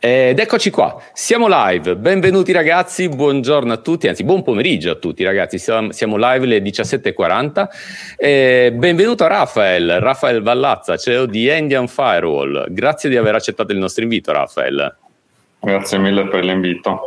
[0.00, 5.24] Ed eccoci qua, siamo live, benvenuti ragazzi, buongiorno a tutti, anzi buon pomeriggio a tutti
[5.24, 7.66] ragazzi, siamo live alle 17.40
[8.16, 13.78] e benvenuto a Rafael, Rafael Vallazza, CEO di Indian Firewall, grazie di aver accettato il
[13.78, 14.96] nostro invito Rafael.
[15.58, 17.00] Grazie mille per l'invito.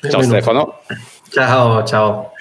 [0.00, 0.80] Ciao Stefano.
[1.36, 2.32] Ciao, ciao.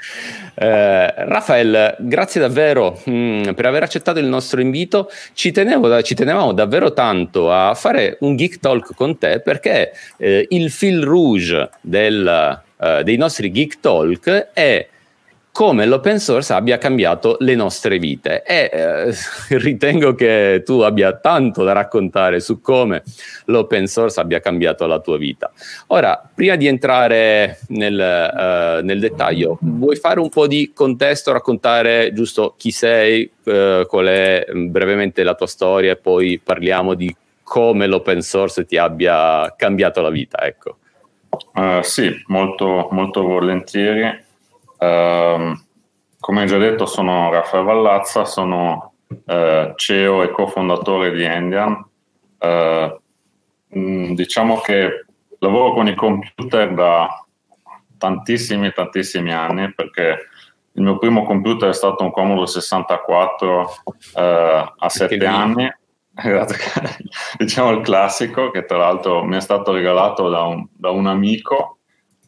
[0.53, 5.11] Eh, Rafael, grazie davvero mh, mm, per aver accettato il nostro invito.
[5.33, 10.45] Ci, tenevo, ci, tenevamo davvero tanto a fare un Geek Talk con te perché eh,
[10.47, 14.87] il fil rouge del, eh, dei nostri Geek Talk è
[15.55, 19.15] come l'open source abbia cambiato le nostre vite e eh,
[19.57, 23.03] ritengo che tu abbia tanto da raccontare su come
[23.45, 25.49] l'open source abbia cambiato la tua vita.
[25.87, 32.11] Ora, prima di entrare nel, uh, nel dettaglio, vuoi fare un po' di contesto, raccontare
[32.11, 37.15] giusto chi sei, uh, qual è mm, brevemente la tua storia e poi parliamo di
[37.43, 40.79] come l'open source ti abbia cambiato la vita, ecco.
[41.53, 44.23] Uh, sì, molto, molto volentieri.
[44.77, 45.53] Uh,
[46.19, 51.85] come già detto, sono Raffaele Vallazza, sono uh, CEO e cofondatore di Endian.
[52.39, 55.05] Uh, diciamo che
[55.39, 57.25] lavoro con i computer da
[57.97, 60.29] tantissimi, tantissimi anni perché
[60.73, 63.69] il mio primo computer è stato un Commodore 64
[64.15, 65.71] eh, a sette anni,
[67.37, 71.79] diciamo il classico, che tra l'altro mi è stato regalato da un, da un amico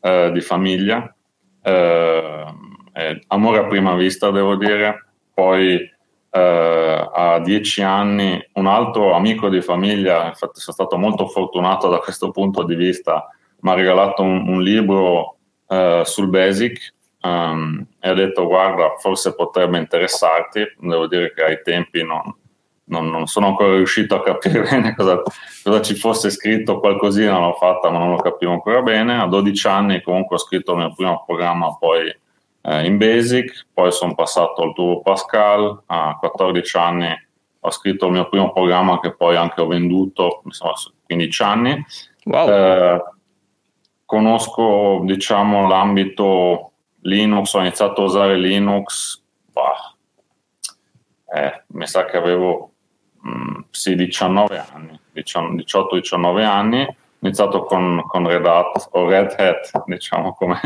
[0.01, 1.13] eh, di famiglia
[1.67, 2.45] eh,
[2.93, 5.11] eh, amore a prima vista, devo dire.
[5.33, 5.79] Poi
[6.29, 11.99] eh, a dieci anni un altro amico di famiglia, infatti sono stato molto fortunato da
[11.99, 15.37] questo punto di vista, mi ha regalato un, un libro
[15.67, 16.93] eh, sul Basic
[17.23, 22.21] um, e ha detto guarda forse potrebbe interessarti, devo dire che ai tempi non,
[22.87, 25.21] non, non, sono ancora riuscito a capire bene cosa,
[25.63, 29.19] cosa, ci fosse scritto, qualcosina l'ho fatta ma non lo capivo ancora bene.
[29.19, 32.15] A 12 anni comunque ho scritto il mio primo programma poi
[32.61, 37.25] eh, in Basic, poi sono passato al Turbo Pascal, a 14 anni
[37.59, 40.73] ho scritto il mio primo programma che poi anche ho venduto, insomma
[41.05, 41.85] 15 anni.
[42.25, 42.49] Wow.
[42.49, 43.03] Eh,
[44.05, 46.71] conosco diciamo l'ambito
[47.01, 49.21] Linux, ho iniziato a usare Linux,
[49.51, 49.95] bah,
[51.33, 52.71] eh, mi sa che avevo
[53.71, 60.33] sì, 19 anni, 18-19 anni, ho iniziato con, con, Red Hat o Red Hat, diciamo
[60.33, 60.59] come,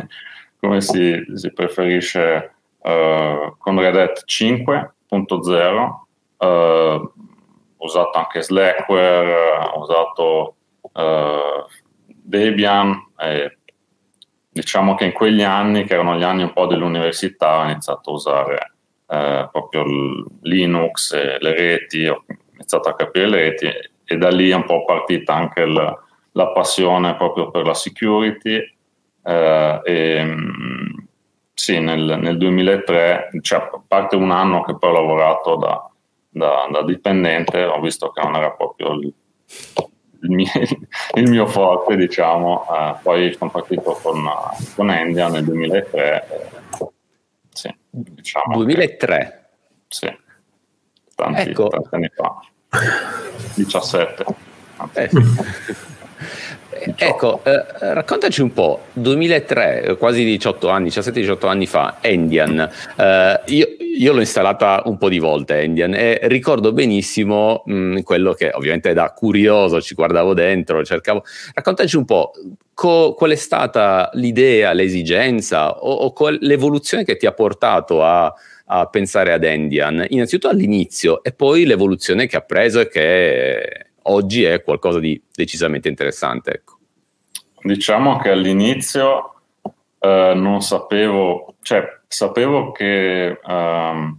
[0.60, 6.00] come si, si, preferisce, uh, con Red Hat 5.0,
[6.38, 7.14] uh, ho
[7.78, 11.66] usato anche Slackware, ho usato uh,
[12.06, 13.58] Debian e
[14.50, 18.14] diciamo che in quegli anni, che erano gli anni un po' dell'università, ho iniziato a
[18.14, 18.72] usare
[19.12, 19.84] eh, proprio
[20.42, 22.10] Linux le reti,
[22.72, 23.68] iniziato a capire le reti
[24.06, 26.00] e da lì è un po' partita anche il,
[26.32, 28.58] la passione proprio per la security.
[29.24, 30.98] Eh, e, mm,
[31.54, 35.90] sì, nel, nel, 2003, cioè, a parte un anno che poi ho lavorato da,
[36.30, 39.14] da, da dipendente, ho visto che non era proprio il,
[40.22, 40.48] il, mio,
[41.16, 42.66] il mio, forte, diciamo.
[42.70, 44.24] Eh, poi sono partito con,
[44.76, 46.28] con Endia nel 2003.
[46.28, 46.90] Eh,
[47.50, 49.18] sì, diciamo 2003?
[49.18, 49.40] Che,
[49.88, 50.18] sì,
[51.16, 51.68] tanti, ecco.
[51.68, 52.40] tanti anni fa.
[53.56, 54.26] 17.
[54.94, 55.10] Eh.
[56.96, 63.68] Ecco, eh, raccontaci un po', 2003, quasi 18 anni, 17-18 anni fa, Endian, eh, io,
[63.78, 68.50] io, l'ho installata un po' di volte Endian e ricordo benissimo mh, mm, quello che
[68.52, 71.24] ovviamente da curioso ci guardavo dentro, cercavo,
[71.54, 72.32] raccontaci un po'
[72.74, 78.34] co- qual è stata l'idea, l'esigenza o, o l'evoluzione che ti ha portato a
[78.74, 84.44] a pensare ad Endian, innanzitutto all'inizio e poi l'evoluzione che ha preso e che oggi
[84.44, 86.52] è qualcosa di decisamente interessante.
[86.54, 86.78] Ecco.
[87.64, 89.34] Diciamo che all'inizio
[90.00, 94.16] eh, non sapevo, cioè sapevo che eh,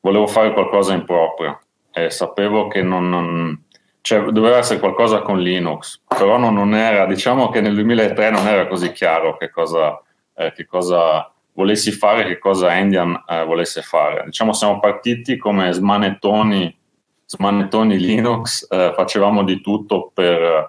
[0.00, 1.60] volevo fare qualcosa in proprio
[1.92, 3.62] e sapevo che non, non
[4.00, 8.48] cioè, doveva essere qualcosa con Linux, però non, non, era, diciamo che nel 2003 non
[8.48, 10.02] era così chiaro che cosa,
[10.34, 14.22] eh, che cosa volessi fare, che cosa Endian eh, volesse fare.
[14.26, 16.78] Diciamo siamo partiti come smanettoni,
[17.26, 20.68] smanettoni Linux, eh, facevamo di tutto per,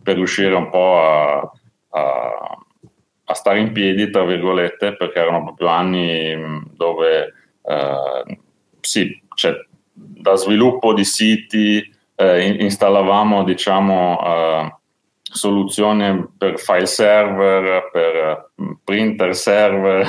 [0.00, 1.50] per riuscire un po' a,
[1.88, 2.58] a,
[3.24, 7.34] a, stare in piedi, tra virgolette, perché erano proprio anni dove
[7.64, 8.38] eh,
[8.78, 9.52] sì, cioè,
[9.92, 14.74] da sviluppo di siti eh, installavamo diciamo, eh,
[15.32, 20.06] soluzioni per file server, per mm, printer server,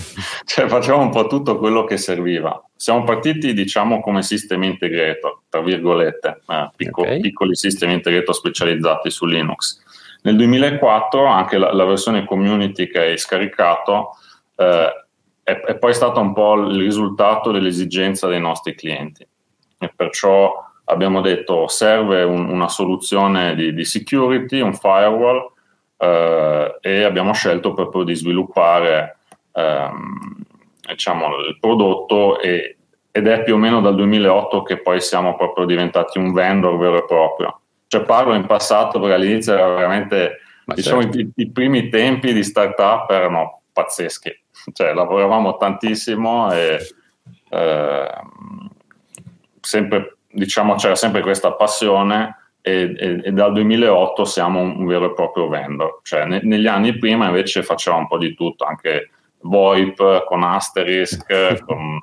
[0.44, 2.60] cioè facciamo un po' tutto quello che serviva.
[2.74, 7.20] Siamo partiti, diciamo, come system integrator, tra virgolette, eh, picco, okay.
[7.20, 9.80] piccoli system integrator specializzati su Linux.
[10.22, 14.16] Nel 2004 anche la, la versione community che hai scaricato
[14.56, 15.06] eh,
[15.42, 19.26] è, è poi stata un po' il risultato dell'esigenza dei nostri clienti
[19.78, 25.50] e perciò abbiamo detto serve un, una soluzione di, di, security, un firewall
[25.96, 29.16] eh, e abbiamo scelto proprio di sviluppare
[29.52, 30.44] ehm,
[30.86, 32.76] diciamo, il prodotto e,
[33.10, 36.98] ed è più o meno dal 2008 che poi siamo proprio diventati un vendor vero
[36.98, 37.60] e proprio.
[37.86, 41.18] Cioè parlo in passato perché all'inizio era veramente, Ma diciamo, certo.
[41.18, 46.78] i, i, primi tempi di startup erano pazzeschi, cioè lavoravamo tantissimo e
[47.50, 48.10] eh,
[49.60, 55.14] sempre diciamo c'era sempre questa passione e, e, e, dal 2008 siamo un, vero e
[55.14, 56.00] proprio vendor.
[56.02, 61.26] Cioè, ne, negli anni prima invece facevamo un po' di tutto, anche VoIP con Asterisk,
[61.66, 62.00] con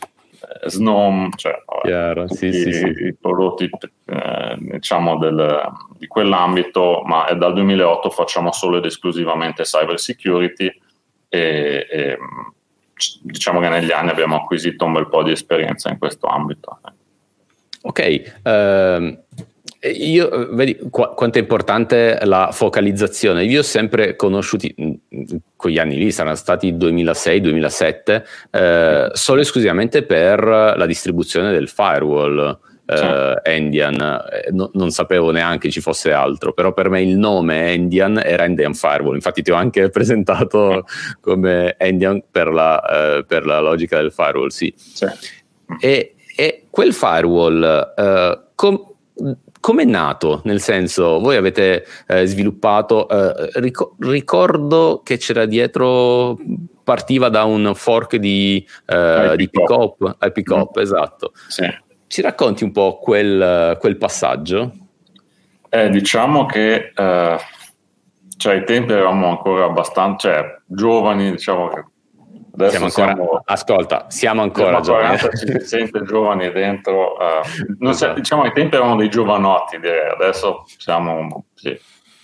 [0.00, 2.86] eh, Snom, cioè Chiaro, sì, sì, sì.
[2.86, 3.70] i prodotti
[4.06, 10.70] eh, diciamo del, di quell'ambito, ma dal 2008 facciamo solo ed esclusivamente cyber security
[11.28, 12.18] e, e
[13.22, 16.80] diciamo che negli anni abbiamo acquisito un bel po' di esperienza in questo ambito.
[17.82, 19.18] Ok, uh,
[19.88, 23.44] io vedi qu- quanto è importante la focalizzazione.
[23.44, 24.74] Io ho sempre conosciuti,
[25.56, 32.58] quegli anni lì saranno stati 2006-2007, eh, solo e esclusivamente per la distribuzione del firewall.
[32.90, 37.70] Uh, Endian, eh, no, non sapevo neanche ci fosse altro, però per me il nome
[37.70, 40.84] Endian era Endian Firewall, infatti ti ho anche presentato
[41.20, 44.74] come Endian per la, uh, per la logica del firewall, sì.
[44.76, 45.06] sì.
[45.78, 48.94] E, e quel firewall, uh, com-
[49.60, 50.40] come è nato?
[50.44, 56.38] Nel senso, voi avete eh, sviluppato, eh, ric- ricordo che c'era dietro,
[56.82, 60.80] partiva da un fork di, eh, di Pickup, eh, Pickup mm.
[60.80, 61.32] esatto.
[61.48, 61.68] Sì.
[62.06, 64.72] Ci racconti un po' quel, quel passaggio?
[65.68, 67.38] Eh, diciamo che eh,
[68.38, 71.84] cioè, ai tempi eravamo ancora abbastanza cioè, giovani, diciamo che
[72.52, 75.18] Adesso siamo ancora, siamo, ascolta, siamo ancora giovani.
[75.32, 77.16] si sente giovani dentro.
[77.16, 78.14] Uh, esatto.
[78.14, 80.10] diciamo ai tempi eravamo dei giovanotti, direi.
[80.10, 81.78] Adesso siamo sì,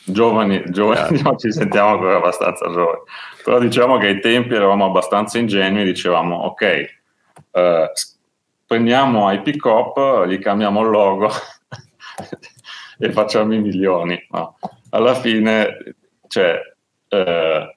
[0.05, 1.37] giovani, giovani esatto.
[1.39, 3.01] ci sentiamo ancora abbastanza giovani.
[3.45, 6.85] Però diciamo che ai tempi eravamo abbastanza ingenui, dicevamo ok,
[7.53, 7.61] uh,
[8.67, 11.31] prendiamo IP Cop, gli cambiamo il logo
[12.99, 14.27] e facciamo i milioni.
[14.31, 14.59] No?
[14.91, 15.95] Alla fine,
[16.27, 16.59] cioè,
[17.11, 17.75] uh,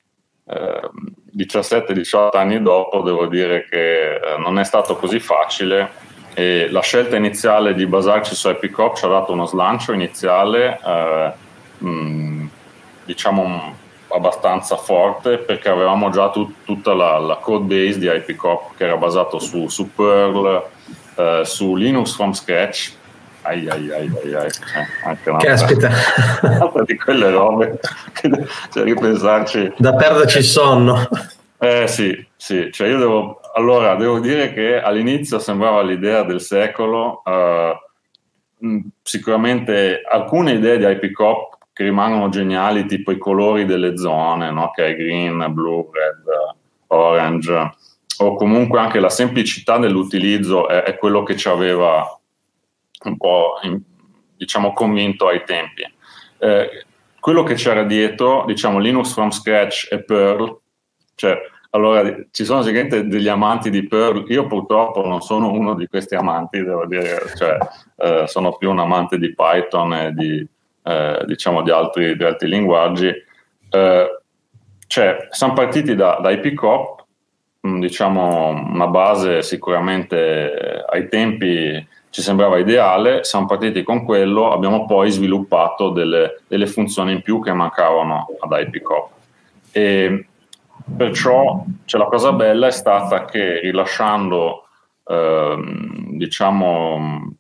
[1.36, 7.16] 17-18 anni dopo devo dire che eh, non è stato così facile e la scelta
[7.16, 11.32] iniziale di basarci su Epicop ci ha dato uno slancio iniziale eh,
[11.78, 12.50] mh,
[13.06, 13.76] diciamo
[14.12, 18.98] abbastanza forte perché avevamo già tut, tutta la, la, code base di Epicop che era
[18.98, 20.64] basato su, su Perl,
[21.16, 22.98] eh, su Linux from scratch
[23.50, 24.48] ai ai ai ai, ai.
[24.48, 25.90] Eh, anche un'altra, Caspita.
[26.44, 27.80] un'altra di quelle robe
[28.72, 31.08] cioè, ripensarci da perderci il sonno
[31.62, 37.22] eh sì, sì, cioè io devo, allora devo dire che all'inizio sembrava l'idea del secolo,
[37.26, 44.52] uh, sicuramente alcune idee di IP Cop che rimangono geniali, tipo i colori delle zone,
[44.52, 44.72] no?
[44.72, 46.24] che è green, blue, red,
[46.88, 47.72] orange,
[48.20, 52.19] o comunque anche la semplicità dell'utilizzo è, è quello che ci aveva
[53.04, 53.80] un po' in,
[54.36, 55.84] diciamo convinto ai tempi.
[56.38, 56.86] Eh,
[57.20, 60.58] quello che c'era dietro, diciamo Linux from scratch e Perl,
[61.16, 61.38] cioè,
[61.72, 62.02] allora,
[62.32, 66.64] ci sono sicuramente degli amanti di Perl, io purtroppo non sono uno di questi amanti,
[66.64, 67.58] devo dire, cioè,
[67.98, 70.48] eh, sono più un amante di Python e di,
[70.84, 73.14] eh, diciamo, di, altri, di altri linguaggi.
[73.70, 74.22] Eh,
[74.88, 77.06] cioè, siamo partiti da, da IPCOP,
[77.68, 84.52] mm, diciamo una base sicuramente eh, ai tempi ci sembrava ideale, siamo partiti con quello,
[84.52, 89.10] abbiamo poi sviluppato delle, delle funzioni in più che mancavano ad IPCOP.
[89.72, 90.26] E
[90.96, 94.66] Perciò cioè, la cosa bella è stata che rilasciando
[95.06, 97.34] ehm, diciamo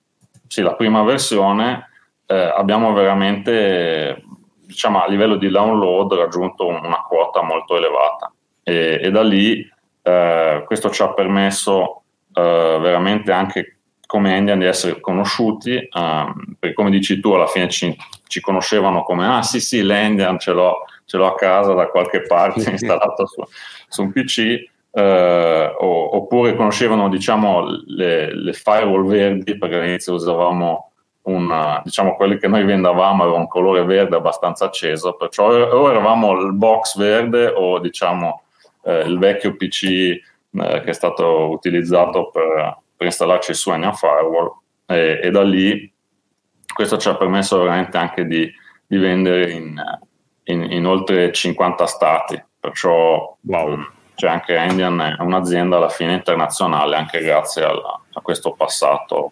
[0.47, 1.89] sì, la prima versione
[2.25, 4.23] eh, abbiamo veramente
[4.65, 8.31] diciamo, a livello di download raggiunto una quota molto elevata
[8.63, 9.67] e, e da lì
[10.01, 13.78] eh, questo ci ha permesso eh, veramente anche
[14.09, 19.03] come Indian di essere conosciuti, um, perché come dici tu alla fine ci, ci conoscevano
[19.03, 23.25] come ah sì sì l'Indian ce l'ho ce l'ho a casa da qualche parte installato
[23.25, 23.43] su,
[23.87, 30.91] su un PC, eh, oppure conoscevano diciamo, le, le, firewall verdi, perché all'inizio usavamo
[31.23, 36.39] un, diciamo quelli che noi vendavamo avevano un colore verde abbastanza acceso, perciò o eravamo
[36.39, 38.43] il box verde o diciamo
[38.83, 44.51] eh, il vecchio PC eh, che è stato utilizzato per, per installarci su Enya Firewall
[44.85, 45.89] e, e, da lì
[46.73, 48.51] questo ci ha permesso veramente anche di,
[48.85, 49.81] di vendere in,
[50.43, 53.87] in, in, oltre 50 stati, perciò wow.
[54.15, 59.31] cioè anche Indian è un'azienda alla fine internazionale anche grazie alla, a questo passato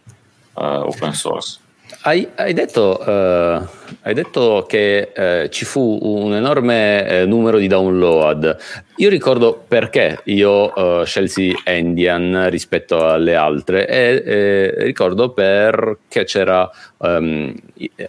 [0.54, 1.60] uh, open source.
[2.02, 3.68] Hai, hai, detto, uh,
[4.02, 8.56] hai, detto, che uh, ci fu un enorme uh, numero di download.
[8.98, 17.54] Io ricordo perché io scelsi Endian rispetto alle altre e eh, ricordo perché c'era um,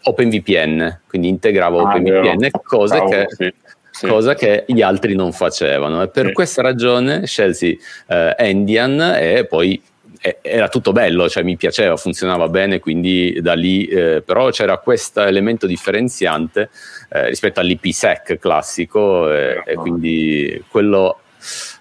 [0.02, 3.26] OpenVPN, quindi integravo ah, OpenVPN, cose che...
[3.28, 3.54] Sì.
[3.90, 4.06] Sì.
[4.06, 6.32] cosa che gli altri non facevano e per sì.
[6.32, 7.76] questa ragione scelsi
[8.06, 9.82] Endian e poi
[10.20, 15.22] era tutto bello, cioè mi piaceva, funzionava bene, quindi da lì eh, però c'era questo
[15.22, 16.70] elemento differenziante
[17.10, 21.20] eh, rispetto all'IPsec classico eh, e quindi quello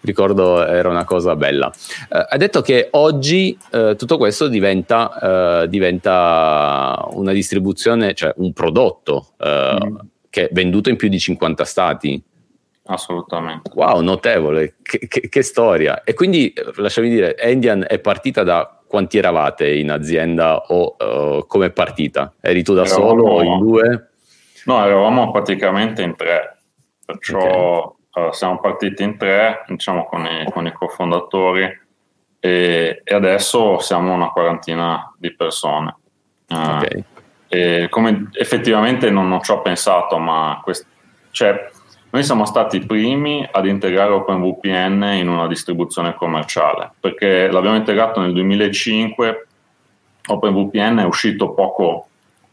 [0.01, 1.72] ricordo era una cosa bella.
[2.10, 8.53] Eh, hai detto che oggi eh, tutto questo diventa, eh, diventa, una distribuzione, cioè un
[8.53, 9.96] prodotto mm.
[10.29, 12.24] che è venduto in più di 50 stati.
[12.88, 13.72] Assolutamente.
[13.74, 16.03] Wow, notevole, che, che, che, storia.
[16.03, 21.67] E quindi, lasciami dire, Endian è partita da quanti eravate in azienda o uh, come
[21.67, 22.34] è partita?
[22.39, 24.10] Eri tu da eravamo, solo o in due?
[24.65, 26.60] No, eravamo praticamente in tre,
[27.06, 28.27] perciò okay.
[28.27, 31.86] uh, siamo partiti in tre, diciamo con i, con i cofondatori
[32.39, 35.96] e, e, adesso siamo una quarantina di persone.
[36.48, 37.03] Uh, okay.
[37.50, 40.86] E come effettivamente non, non ci ho pensato, ma quest-
[41.32, 41.70] cioè,
[42.10, 48.22] noi siamo stati i primi ad integrare OpenVPN in una distribuzione commerciale, perché l'abbiamo integrato
[48.22, 49.48] nel 2005,
[50.28, 52.08] OpenVPN è uscito poco,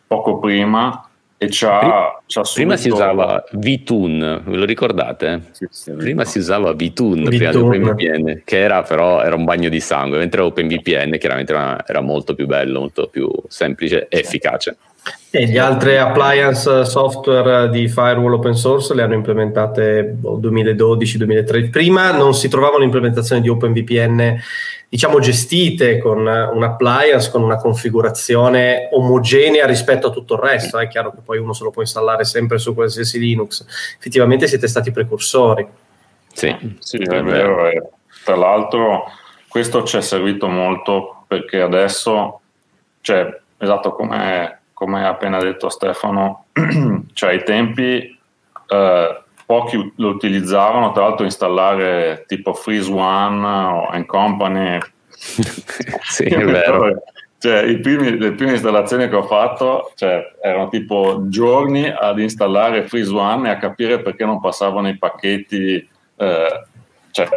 [0.06, 2.52] poco prima e prima, c'ha subito...
[2.54, 5.42] prima si usava VTune, ve lo ricordate?
[5.50, 9.68] Sì, sì, prima si usava VTune, prima di OpenVPN, che era però era un bagno
[9.68, 14.76] di sangue, mentre OpenVPN chiaramente era, era molto più bello, molto più semplice e efficace.
[15.36, 21.64] E gli altri appliance software di firewall open source le hanno implementate 2012-2013.
[21.64, 24.40] Boh, Prima non si trovavano implementazioni di OpenVPN,
[24.88, 30.78] diciamo, gestite con un appliance, con una configurazione omogenea rispetto a tutto il resto.
[30.78, 33.66] È chiaro che poi uno se lo può installare sempre su qualsiasi Linux.
[33.98, 35.66] Effettivamente siete stati precursori.
[36.32, 37.66] Sì, sì è vero.
[37.66, 37.82] E
[38.24, 39.06] tra l'altro
[39.48, 42.40] questo ci è servito molto perché adesso,
[43.00, 46.44] cioè, esatto come come ha appena detto Stefano,
[47.14, 48.18] cioè ai tempi
[48.68, 54.78] eh, pochi lo utilizzavano, tra l'altro installare tipo Freeze One o and Company.
[56.02, 57.02] sì, è vero.
[57.44, 63.14] Cioè, primi, le prime installazioni che ho fatto cioè, erano tipo giorni ad installare Freeze
[63.14, 65.86] One e a capire perché non passavano i pacchetti.
[66.16, 66.64] Eh,
[67.10, 67.28] cioè,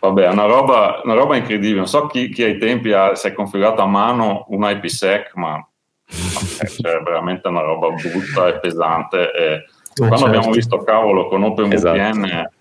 [0.00, 1.76] vabbè, una roba, una roba incredibile.
[1.76, 5.64] Non so chi, chi ai tempi ha, si è configurato a mano un IPsec, ma
[6.06, 9.32] cioè veramente una roba brutta e pesante.
[9.32, 9.64] E eh,
[9.96, 10.36] quando certo.
[10.36, 12.52] abbiamo visto cavolo con OpenVPN esatto.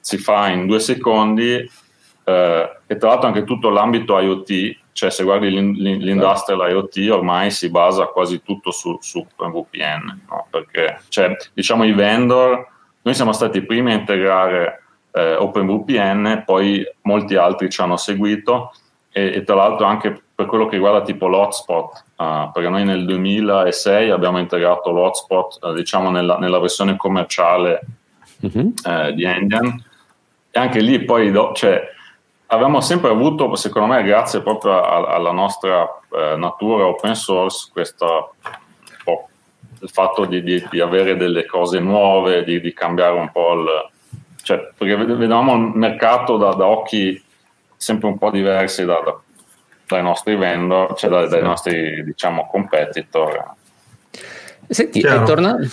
[0.00, 1.70] si fa in due secondi
[2.28, 7.70] eh, e tra l'altro anche tutto l'ambito IoT, cioè se guardi l'industrial IoT ormai si
[7.70, 10.46] basa quasi tutto su, su OpenVPN, no?
[10.50, 12.66] perché cioè, diciamo i vendor,
[13.02, 18.72] noi siamo stati i primi a integrare eh, OpenVPN, poi molti altri ci hanno seguito
[19.10, 23.04] e, e tra l'altro anche per quello che riguarda tipo l'hotspot, uh, perché noi nel
[23.06, 27.80] 2006 abbiamo integrato l'hotspot uh, diciamo nella, nella, versione commerciale
[28.42, 28.74] uh-huh.
[28.84, 29.84] uh, di Endian
[30.48, 31.82] e anche lì poi do, cioè,
[32.46, 38.34] abbiamo sempre avuto, secondo me grazie proprio a, alla nostra eh, natura open source, questo
[39.80, 43.90] il fatto di, di, di, avere delle cose nuove, di, di cambiare un po' il...
[44.42, 47.20] Cioè, perché vedevamo il mercato da, da occhi
[47.76, 49.20] sempre un po' diversi da, da,
[49.88, 53.54] dai nostri vendor, cioè dai, dai nostri diciamo competitor.
[54.68, 55.66] Senti, eh, tornando...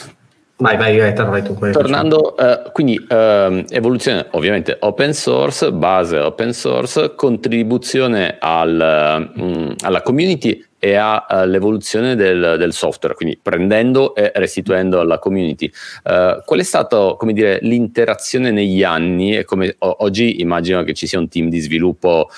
[0.58, 1.54] Vai, vai, vai, vai tu.
[1.72, 10.02] Tornando, uh, quindi uh, evoluzione ovviamente open source, base open source, contribuzione al, um, alla
[10.02, 15.70] community e all'evoluzione del, del, software, quindi prendendo e restituendo alla community.
[16.06, 20.94] Uh, qual è stata, come dire, l'interazione negli anni e come o- oggi immagino che
[20.94, 22.30] ci sia un team di sviluppo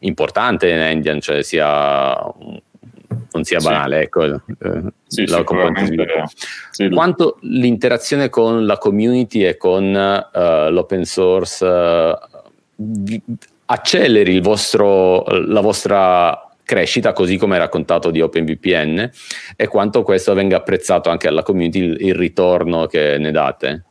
[0.00, 2.14] importante in Indian, cioè sia
[3.32, 4.02] non sia banale, sì.
[4.02, 4.40] ecco, eh,
[5.06, 5.44] sì, la
[6.70, 6.88] sì.
[6.88, 12.14] Quanto l'interazione con la community e con uh, l'open source uh,
[13.66, 19.10] acceleri vostro, la vostra crescita, così come raccontato di OpenVPN,
[19.54, 23.84] e quanto questo venga apprezzato anche alla community, il, il ritorno che ne date.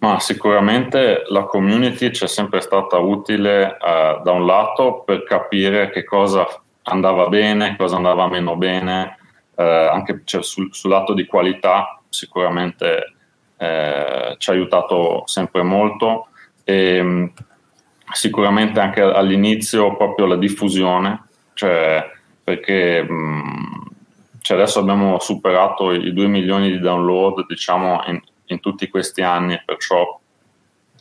[0.00, 5.90] Ma sicuramente la community ci è sempre stata utile uh, da un lato per capire
[5.90, 6.46] che cosa
[6.84, 9.18] andava bene, cosa andava meno bene,
[9.56, 13.12] uh, anche cioè, sul, sul, lato di qualità sicuramente
[13.58, 16.28] uh, ci ha aiutato sempre molto.
[16.64, 17.32] E um,
[18.10, 22.10] sicuramente anche all'inizio proprio la diffusione, cioè
[22.42, 23.86] perché um,
[24.40, 28.20] cioè adesso abbiamo superato i 2 milioni di download diciamo in,
[28.52, 30.18] in tutti questi anni, perciò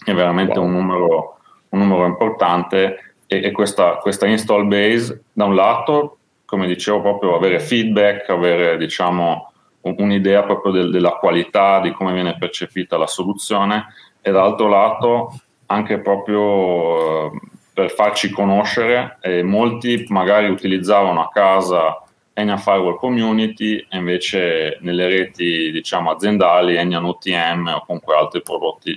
[0.03, 0.68] è veramente wow.
[0.68, 1.38] un, numero,
[1.70, 7.36] un, numero, importante e, e questa, questa, install base da un lato, come dicevo, proprio
[7.36, 9.51] avere feedback, avere diciamo
[9.82, 15.34] un'idea proprio del, della qualità, di come viene percepita la soluzione e dall'altro lato
[15.68, 17.39] anche proprio eh,
[17.74, 22.03] per farci conoscere e molti magari utilizzavano a casa
[22.39, 28.91] Enya Firewall Community e invece nelle reti diciamo, aziendali Enya UTM o comunque altri prodotti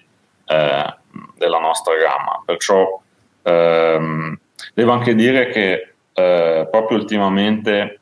[0.47, 0.95] eh,
[1.37, 2.43] della nostra gamma.
[2.45, 3.01] Perciò
[3.43, 4.39] ehm,
[4.75, 8.01] devo anche dire che eh, proprio ultimamente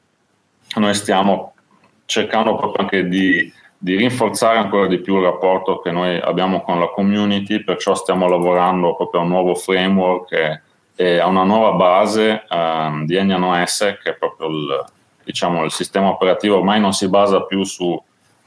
[0.76, 1.54] noi stiamo
[2.04, 6.78] cercando proprio anche di, di, rinforzare ancora di più il rapporto che noi abbiamo con
[6.78, 10.60] la community, perciò stiamo lavorando proprio a un nuovo framework e,
[10.96, 14.84] e a una nuova base ehm, di Enya OS che è proprio il
[15.30, 18.00] diciamo, il sistema operativo ormai non si basa più su,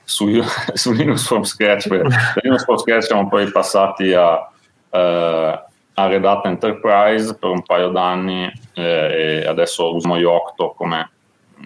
[0.04, 0.28] su,
[0.74, 1.96] su Linux from scratch, da
[2.42, 4.50] Linux from scratch siamo poi passati a,
[4.90, 5.64] eh,
[5.94, 11.10] a Red Hat Enterprise per un paio d'anni eh, e adesso usiamo Yocto come,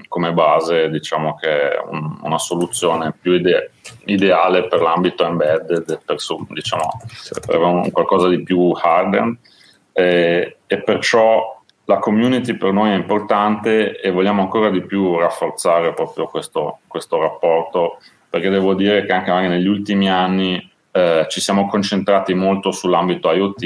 [0.07, 3.71] come base, diciamo che è un, una soluzione più ide-
[4.05, 6.17] ideale per l'ambito embedded, per,
[6.50, 7.01] diciamo,
[7.45, 9.38] per un, qualcosa di più hardened
[9.93, 11.57] eh, e perciò
[11.88, 17.20] la community per noi è importante e vogliamo ancora di più rafforzare proprio questo, questo
[17.20, 23.32] rapporto, perché devo dire che anche negli ultimi anni eh, ci siamo concentrati molto sull'ambito
[23.32, 23.63] IoT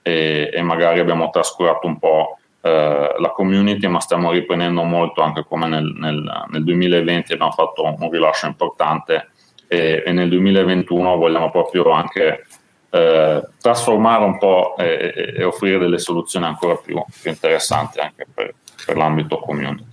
[0.00, 5.44] e, e magari abbiamo trascurato un po' eh, la community, ma stiamo riprendendo molto anche
[5.44, 9.28] come nel, nel, nel 2020 abbiamo fatto un rilascio importante
[9.68, 12.46] e, e nel 2021 vogliamo proprio anche
[12.90, 18.54] eh, trasformare un po' e, e, offrire delle soluzioni ancora più, più interessanti anche per,
[18.84, 19.84] per l'ambito community.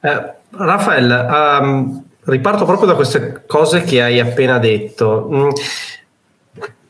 [0.00, 5.28] Eh, Raffaele, um, riparto proprio da queste cose che hai appena detto.
[5.30, 5.48] Mm,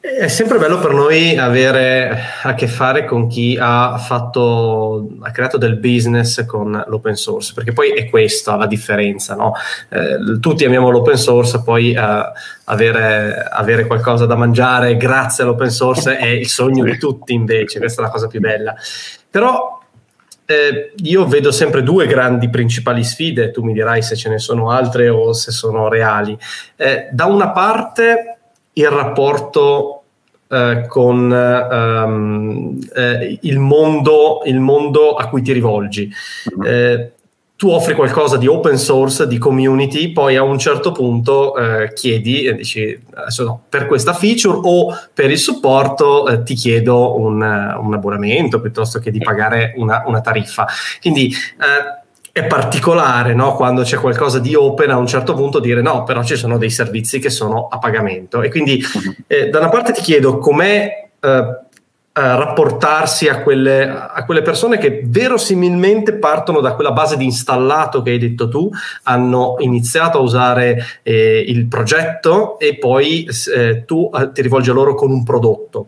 [0.01, 5.59] è sempre bello per noi avere a che fare con chi ha fatto, ha creato
[5.59, 9.53] del business con l'open source, perché poi è questa la differenza, no?
[9.91, 12.23] eh, tutti amiamo l'open source, poi eh,
[12.65, 18.01] avere, avere, qualcosa da mangiare grazie all'open source è il sogno di tutti invece, questa
[18.01, 18.75] è la cosa più bella.
[19.29, 19.81] Però
[20.47, 24.71] eh, io vedo sempre due grandi principali sfide, tu mi dirai se ce ne sono
[24.71, 26.39] altre o se sono reali.
[26.77, 28.30] Eh, da una parte
[28.75, 30.03] il rapporto
[30.49, 36.11] eh, con um, eh, il, mondo, il, mondo, a cui ti rivolgi.
[36.59, 36.73] Mm-hmm.
[36.73, 37.13] Eh,
[37.61, 42.45] tu offri qualcosa di open source, di community, poi a un certo punto eh, chiedi
[42.47, 42.99] e dici
[43.41, 48.99] no, per questa feature o per il supporto eh, ti chiedo un, un, abbonamento piuttosto
[48.99, 50.67] che di pagare una, una tariffa.
[51.03, 52.00] Quindi eh,
[52.33, 53.55] è particolare no?
[53.55, 56.71] quando c'è qualcosa di open a un certo punto dire no, però ci sono dei
[56.71, 58.43] servizi che sono a pagamento.
[58.43, 59.17] E quindi mhm.
[59.27, 65.03] eh, da una parte ti chiedo com'è eh, rapportarsi a quelle, a quelle, persone che
[65.05, 68.71] verosimilmente partono da quella base di installato che hai detto tu,
[69.05, 74.73] hanno iniziato a usare eh, il progetto e poi eh, tu eh, ti rivolgi a
[74.73, 75.87] loro con un prodotto.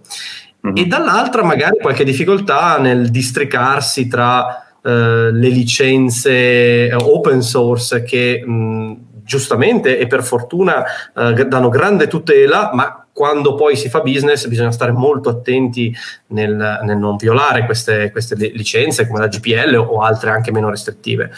[0.64, 0.76] Mm-hmm.
[0.76, 8.44] E dall'altra magari qualche difficoltà nel districarsi tra eh, le licenze eh, open source che
[8.44, 14.46] mh, giustamente e per fortuna uh, danno grande tutela, ma quando poi si fa business
[14.46, 15.94] bisogna stare molto attenti
[16.28, 21.30] nel, nel non violare queste, queste, licenze come la GPL o altre anche meno restrittive.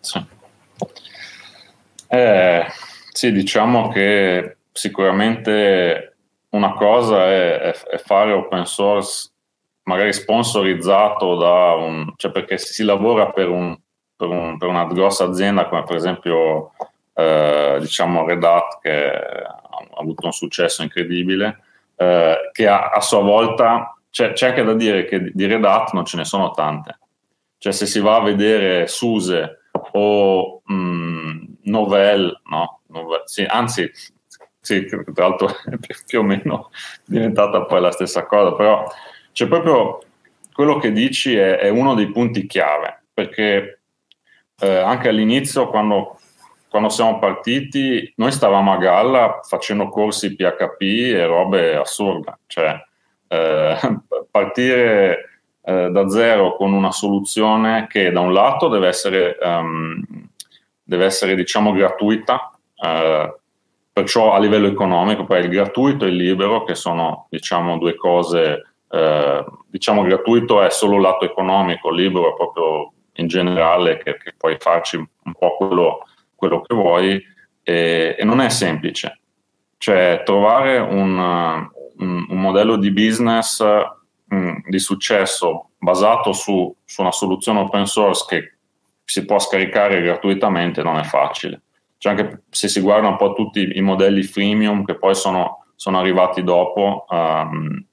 [0.00, 0.24] Sì.
[2.08, 2.66] Eh,
[3.12, 6.16] sì, diciamo che sicuramente
[6.50, 9.30] una cosa è, è fare open source
[9.84, 13.76] magari sponsorizzato da un, cioè perché si lavora per, un,
[14.16, 16.72] per, un, per una grossa azienda come per esempio
[17.14, 21.62] eh, diciamo Red Hat che ha avuto un successo incredibile,
[21.96, 25.92] eh, che a, a, sua volta c'è, c'è, anche da dire che di Red Hat
[25.92, 26.98] non ce ne sono tante.
[27.58, 32.80] Cioè se si va a vedere Suse o mh, mm, Novell, no?
[32.86, 33.90] Novell, sì, anzi,
[34.60, 36.70] sì, tra l'altro è più o meno
[37.04, 38.90] diventata poi la stessa cosa, però
[39.32, 40.00] c'è proprio
[40.52, 43.80] quello che dici è, è uno dei punti chiave, perché
[44.60, 46.18] eh, anche all'inizio quando,
[46.68, 52.78] quando, siamo partiti, noi stavamo a galla facendo corsi PHP e robe assurde, cioè
[53.28, 53.76] eh,
[54.30, 55.30] partire
[55.62, 60.02] eh, da zero con una soluzione che da un lato deve essere, um,
[60.82, 62.50] deve essere diciamo gratuita,
[62.82, 63.34] eh,
[63.92, 68.69] perciò a livello economico, poi il gratuito e il libero, che sono diciamo due cose
[68.90, 74.56] eh, diciamo gratuito è solo lato economico, libero è proprio in generale che, che puoi
[74.58, 77.22] farci un po' quello, quello che vuoi
[77.62, 79.20] e, e, non è semplice.
[79.78, 83.64] Cioè trovare un, un, un modello di business
[84.34, 88.54] mm, di successo basato su, su, una soluzione open source che
[89.04, 91.62] si può scaricare gratuitamente non è facile.
[91.96, 95.98] Cioè anche se si guarda un po' tutti i modelli freemium che poi sono, sono
[95.98, 97.84] arrivati dopo, um,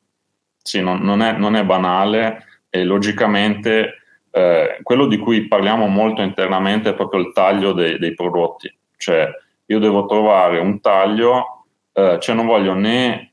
[0.68, 6.22] sì, non, non, è, non, è, banale e logicamente eh, quello di cui parliamo molto
[6.22, 9.30] internamente è proprio il taglio dei, dei prodotti, cioè
[9.68, 13.32] io devo trovare un taglio, eh, cioè non voglio né,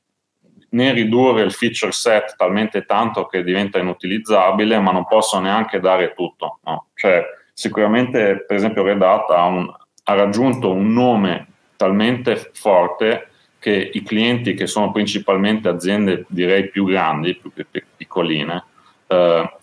[0.68, 6.14] né, ridurre il feature set talmente tanto che diventa inutilizzabile, ma non posso neanche dare
[6.14, 6.60] tutto.
[6.62, 6.86] No?
[6.94, 7.20] Cioè,
[7.52, 9.68] sicuramente, per esempio, Red Hat ha, un,
[10.04, 13.30] ha raggiunto un nome talmente forte
[13.64, 17.50] che i clienti che sono principalmente aziende direi più grandi, più,
[17.96, 18.62] piccoline,
[19.06, 19.56] eh,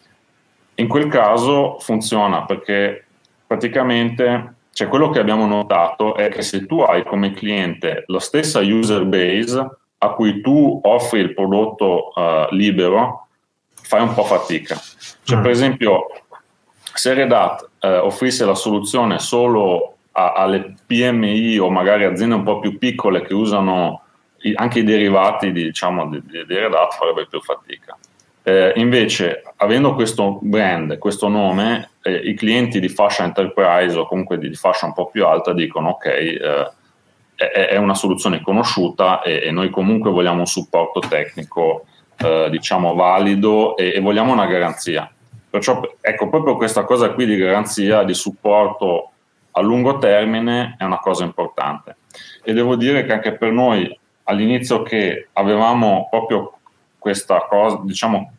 [0.74, 3.06] in quel caso funziona perché
[3.46, 8.60] praticamente cioè quello che abbiamo notato è che se tu hai come cliente la stessa
[8.62, 13.28] user base a cui tu offri il prodotto uh, libero,
[13.84, 14.82] fai un po' fatica.
[15.22, 15.42] Cioè, mm.
[15.44, 16.08] per esempio,
[16.92, 22.44] se Red Hat uh, offrisse la soluzione solo a, alle PMI o magari aziende un
[22.44, 24.04] po' più piccole che usano
[24.42, 27.98] i, anche i derivati di, diciamo, di, di, di Red Hat farebbe più fatica.
[28.44, 34.40] Eh, invece, avendo questo brand, questo nome, eh, i clienti di fascia enterprise o comunque
[34.40, 36.72] di, di, fascia un po' più alta dicono ok, eh,
[37.36, 41.86] è, è, una soluzione conosciuta e, e, noi comunque vogliamo un supporto tecnico
[42.18, 45.12] eh, diciamo valido e, e, vogliamo una garanzia.
[45.48, 49.11] Perciò ecco, proprio questa cosa qui di garanzia, di supporto
[49.52, 51.98] a lungo termine è una cosa importante.
[52.44, 56.58] E devo dire che anche per noi all'inizio che avevamo proprio
[56.98, 58.34] questa cosa, diciamo,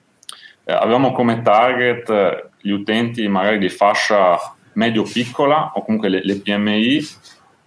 [0.64, 4.38] eh, avevamo come target gli utenti magari di fascia
[4.75, 7.01] medio-piccola o comunque le, le PMI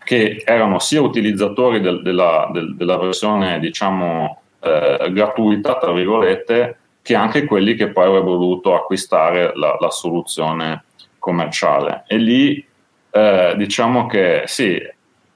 [0.03, 7.15] che erano sia utilizzatori del, della, del, della, versione diciamo eh, gratuita tra virgolette che
[7.15, 10.85] anche quelli che poi avrebbero dovuto acquistare la, la soluzione
[11.19, 12.65] commerciale e lì
[13.15, 14.77] eh, diciamo che sì,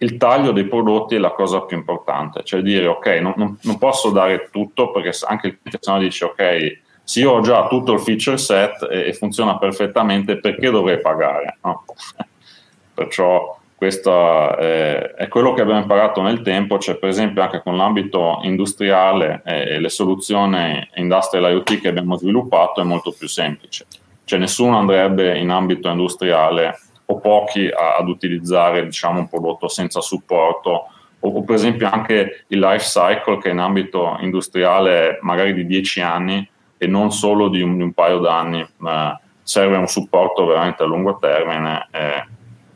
[0.01, 3.77] il taglio dei prodotti è la cosa più importante, cioè dire ok, non, non, non
[3.77, 8.01] posso dare tutto perché anche il cliente dice ok, se io ho già tutto il
[8.01, 11.57] feature set e, e funziona perfettamente, perché dovrei pagare?
[11.63, 11.85] No?
[12.93, 17.77] Perciò questo è, è, quello che abbiamo imparato nel tempo, cioè per esempio anche con
[17.77, 23.85] l'ambito industriale e le soluzioni industrial IoT che abbiamo sviluppato è molto più semplice,
[24.25, 26.77] cioè nessuno andrebbe in ambito industriale
[27.11, 30.87] o pochi a, ad utilizzare diciamo, un prodotto senza supporto
[31.19, 35.65] o, o, per esempio anche il life cycle che in ambito industriale è magari di
[35.65, 40.45] 10 anni e non solo di un, di un paio d'anni, eh, serve un supporto
[40.45, 42.25] veramente a lungo termine, eh,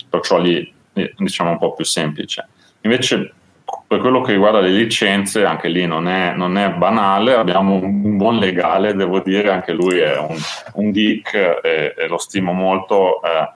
[0.09, 0.71] perciò lì
[1.15, 2.47] diciamo un po' più semplice.
[2.81, 3.33] Invece
[3.87, 8.01] per quello che riguarda le licenze, anche lì non è, non è banale, abbiamo un,
[8.03, 10.35] un, buon legale, devo dire, anche lui è un,
[10.73, 13.21] un geek e, e, lo stimo molto.
[13.23, 13.51] Eh,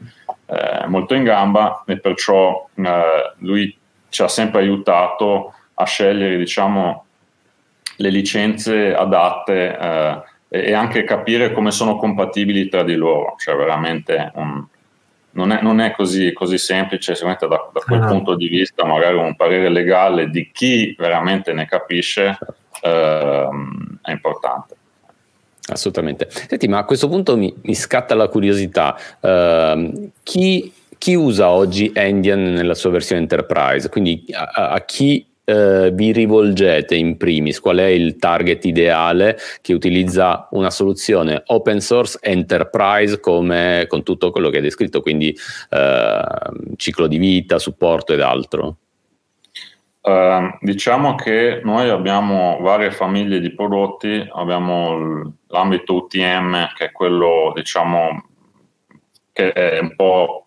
[0.48, 3.78] eh, molto in gamba e perciò eh, lui
[4.10, 7.06] ci ha sempre aiutato a scegliere diciamo,
[7.98, 14.32] le licenze adatte eh, e anche capire come sono compatibili tra di loro, cioè veramente
[14.36, 14.66] un,
[15.32, 18.08] non, è, non è, così, così semplice, sicuramente da, da quel no.
[18.08, 22.38] punto di vista magari un parere legale di chi veramente ne capisce
[22.82, 24.77] ehm, è importante.
[25.70, 26.28] Assolutamente.
[26.30, 28.98] Senti, ma a questo punto mi, mi scatta la curiosità.
[29.20, 33.90] Uh, chi, chi, usa oggi Endian nella sua versione enterprise?
[33.90, 37.60] Quindi a, a chi uh, vi rivolgete in primis?
[37.60, 44.32] Qual è il target ideale che utilizza una soluzione open source enterprise come, con tutto
[44.32, 45.38] quello che hai descritto, quindi
[45.72, 48.78] uh, ciclo di vita, supporto ed altro?
[50.08, 57.52] Uh, diciamo che noi abbiamo varie famiglie di prodotti, abbiamo l'ambito UTM che è quello
[57.54, 58.26] diciamo
[59.34, 60.46] che è un po'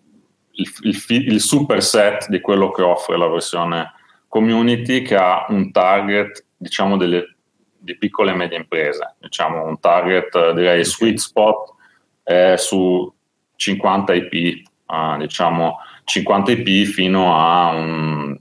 [0.52, 3.92] il, il, il superset di quello che offre la versione
[4.28, 7.36] community che ha un target diciamo delle,
[7.76, 11.74] di piccole e medie imprese, diciamo un target direi sweet spot
[12.22, 13.12] è su
[13.56, 18.38] 50 IP uh, diciamo 50 IP fino a un,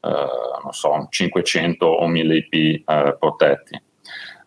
[0.00, 3.80] non so, 500 o 1000 IP uh, protetti.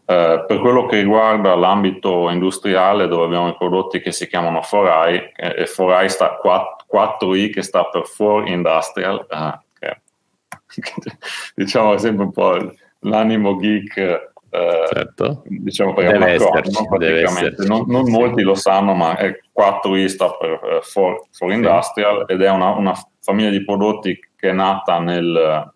[0.06, 5.32] Uh, per quello che riguarda l'ambito industriale, dove abbiamo i prodotti che si chiamano 4i,
[5.36, 10.02] e 4i sta 4, i che sta per 4 Industrial, uh, che,
[11.56, 15.42] diciamo sempre un po' l'animo geek eh, certo.
[15.46, 17.66] diciamo perché deve esserci, praticamente.
[17.66, 21.52] Non, non, molti lo sanno, ma è 4i sta per uh, for.
[21.52, 25.74] Industrial ed è una, una, famiglia di prodotti che è nata nel,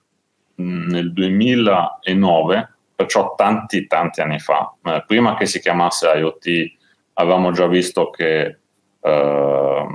[0.55, 4.73] nel 2009, perciò tanti tanti anni fa.
[4.83, 6.75] Eh, prima che si chiamasse IoT
[7.13, 8.57] avevamo già visto che,
[8.99, 9.87] uh,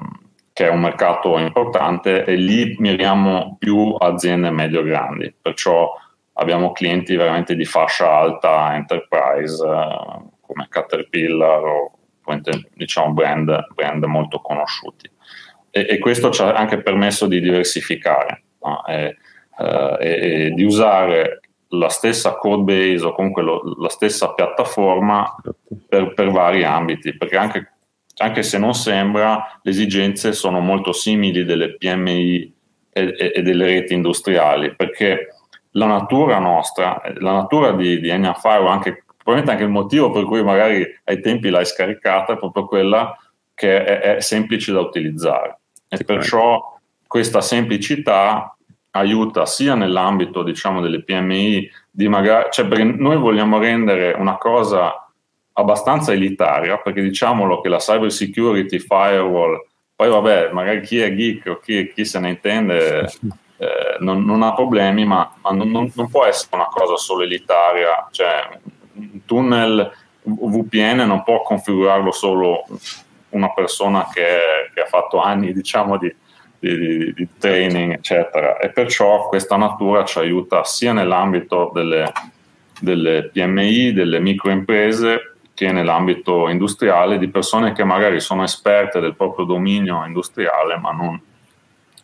[0.54, 5.92] che è un mercato importante e lì miriamo più aziende medio-grandi, perciò
[6.32, 11.92] abbiamo clienti veramente di fascia alta enterprise eh, come Caterpillar o
[12.72, 15.10] diciamo brand, brand molto conosciuti.
[15.68, 18.84] E, e, questo ci ha anche permesso di diversificare no?
[18.86, 19.16] e,
[19.58, 25.34] eh, e, di usare la stessa code base o comunque lo, la stessa piattaforma
[25.88, 27.72] per, per vari ambiti, perché anche,
[28.18, 32.54] anche, se non sembra, le esigenze sono molto simili delle PMI
[32.92, 35.28] e, e delle reti industriali, perché
[35.72, 40.24] la natura nostra, la natura di, di Enya Firewall, anche, probabilmente anche il motivo per
[40.24, 43.16] cui magari ai tempi l'hai scaricata è proprio quella
[43.54, 45.60] che è, è semplice da utilizzare.
[45.88, 48.51] E perciò questa semplicità
[48.92, 55.06] aiuta sia nell'ambito diciamo delle PMI di magari, cioè perché noi vogliamo rendere una cosa
[55.54, 59.60] abbastanza elitaria perché diciamolo che la cyber security firewall
[59.94, 63.10] poi vabbè magari chi è geek o chi, chi se ne intende
[63.62, 68.08] eh, non, non, ha problemi, ma, ma non, non, può essere una cosa solo elitaria,
[68.10, 68.58] cioè
[68.94, 69.88] un tunnel
[70.24, 72.64] VPN non può configurarlo solo
[73.30, 76.12] una persona che, che ha fatto anni diciamo, di,
[76.62, 78.56] di, di, di, training, eccetera.
[78.58, 82.12] E perciò questa natura ci aiuta sia nell'ambito delle,
[82.80, 89.44] delle PMI, delle microimprese, che nell'ambito industriale, di persone che magari sono esperte del proprio
[89.44, 91.20] dominio industriale, ma non,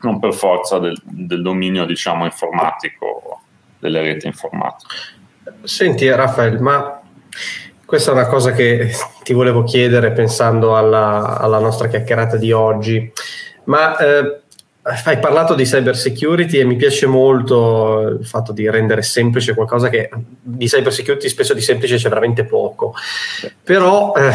[0.01, 3.42] non per forza del, del dominio diciamo informatico
[3.79, 4.94] delle reti informatiche.
[5.62, 7.01] Senti Raffaele, ma
[7.87, 8.90] questa è una cosa che
[9.23, 13.11] ti volevo chiedere pensando alla, alla nostra chiacchierata di oggi,
[13.64, 14.42] ma eh,
[15.05, 19.88] hai parlato di cyber security e mi piace molto il fatto di rendere semplice qualcosa
[19.88, 20.09] che
[20.40, 22.94] di cyber security spesso di semplice c'è veramente poco,
[23.62, 24.33] però eh,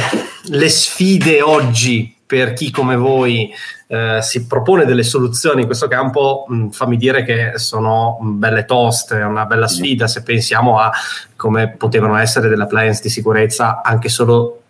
[0.50, 3.52] le sfide oggi per chi come voi
[3.88, 9.20] eh, si propone delle soluzioni in questo campo, mh, fammi dire che sono belle toste,
[9.20, 10.92] è una bella sfida se pensiamo a
[11.36, 14.62] come potevano essere delle appliance di sicurezza anche solo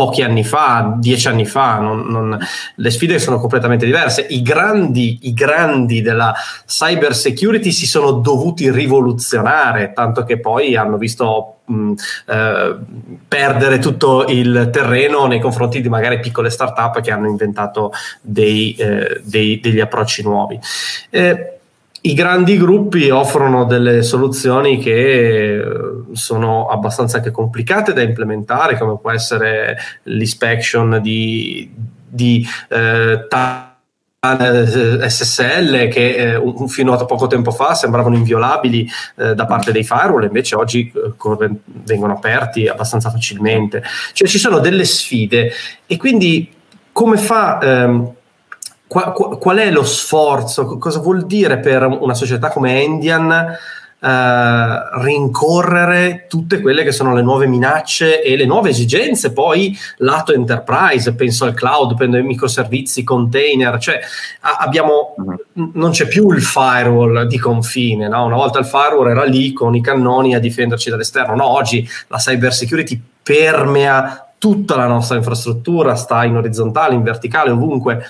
[0.00, 2.38] pochi anni fa, dieci anni fa, non, non,
[2.76, 4.26] le sfide sono completamente diverse.
[4.30, 6.32] I grandi, I grandi della
[6.66, 11.92] cyber security si sono dovuti rivoluzionare, tanto che poi hanno visto mh,
[12.28, 12.76] eh,
[13.28, 19.20] perdere tutto il terreno nei confronti di magari piccole start-up che hanno inventato dei, eh,
[19.22, 20.58] dei, degli approcci nuovi.
[21.10, 21.59] Eh,
[22.02, 25.62] i grandi gruppi offrono delle soluzioni che eh,
[26.12, 31.70] sono abbastanza anche complicate da implementare, come può essere l'inspection di,
[32.08, 33.26] di eh,
[35.08, 40.24] SSL che eh, fino a poco tempo fa sembravano inviolabili eh, da parte dei firewall,
[40.24, 43.82] invece oggi eh, corre, vengono aperti abbastanza facilmente.
[44.12, 45.52] Cioè ci sono delle sfide
[45.86, 46.50] e quindi
[46.92, 47.58] come fa...
[47.60, 48.14] Ehm,
[48.90, 50.76] qual, qual, è lo sforzo?
[50.76, 53.56] Cosa vuol dire per una società come Endian
[54.02, 60.32] eh, rincorrere tutte quelle che sono le nuove minacce e le nuove esigenze poi lato
[60.32, 64.00] enterprise, penso al cloud, penso ai microservizi, container, cioè
[64.40, 65.70] abbiamo, uh-huh.
[65.74, 68.24] non c'è più il firewall di confine, no?
[68.24, 71.46] una volta il firewall era lì con i cannoni a difenderci dall'esterno, no?
[71.46, 78.02] oggi la cyber security permea tutta la nostra infrastruttura, sta in orizzontale, in verticale, ovunque.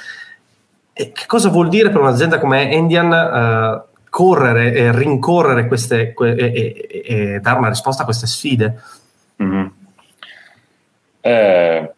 [1.13, 6.89] Che cosa vuol dire per un'azienda come Endian eh, correre e rincorrere queste que- e,
[6.89, 8.83] e, e, dare una risposta a queste sfide?
[9.43, 9.67] Mm-hmm.
[11.23, 11.93] Eh,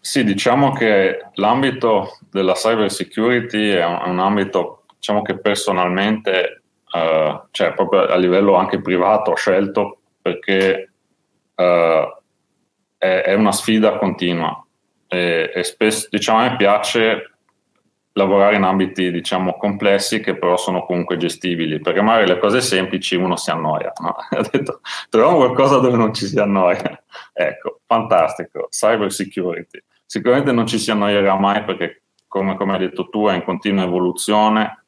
[0.00, 7.40] sì, diciamo che l'ambito della cyber security è un, un ambito diciamo che personalmente, eh,
[7.50, 10.90] cioè proprio a livello anche privato, ho scelto perché
[11.54, 12.16] eh,
[12.98, 14.64] è, è, una sfida continua
[15.06, 17.35] e, e spesso diciamo a me piace
[18.16, 23.14] lavorare in ambiti diciamo complessi che però sono comunque gestibili perché magari le cose semplici
[23.14, 24.14] uno si annoia no?
[24.30, 27.02] ha detto troviamo qualcosa dove non ci si annoia
[27.32, 32.02] ecco fantastico cyber security sicuramente non ci si annoierà mai perché
[32.36, 34.84] come, come hai detto tu, è in continua evoluzione.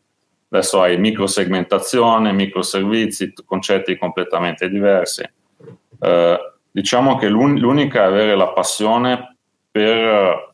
[0.51, 5.23] Adesso hai microsegmentazione, microservizi, concetti completamente diversi.
[6.01, 6.39] Eh,
[6.71, 9.37] diciamo che l'unica è avere la passione
[9.71, 10.48] per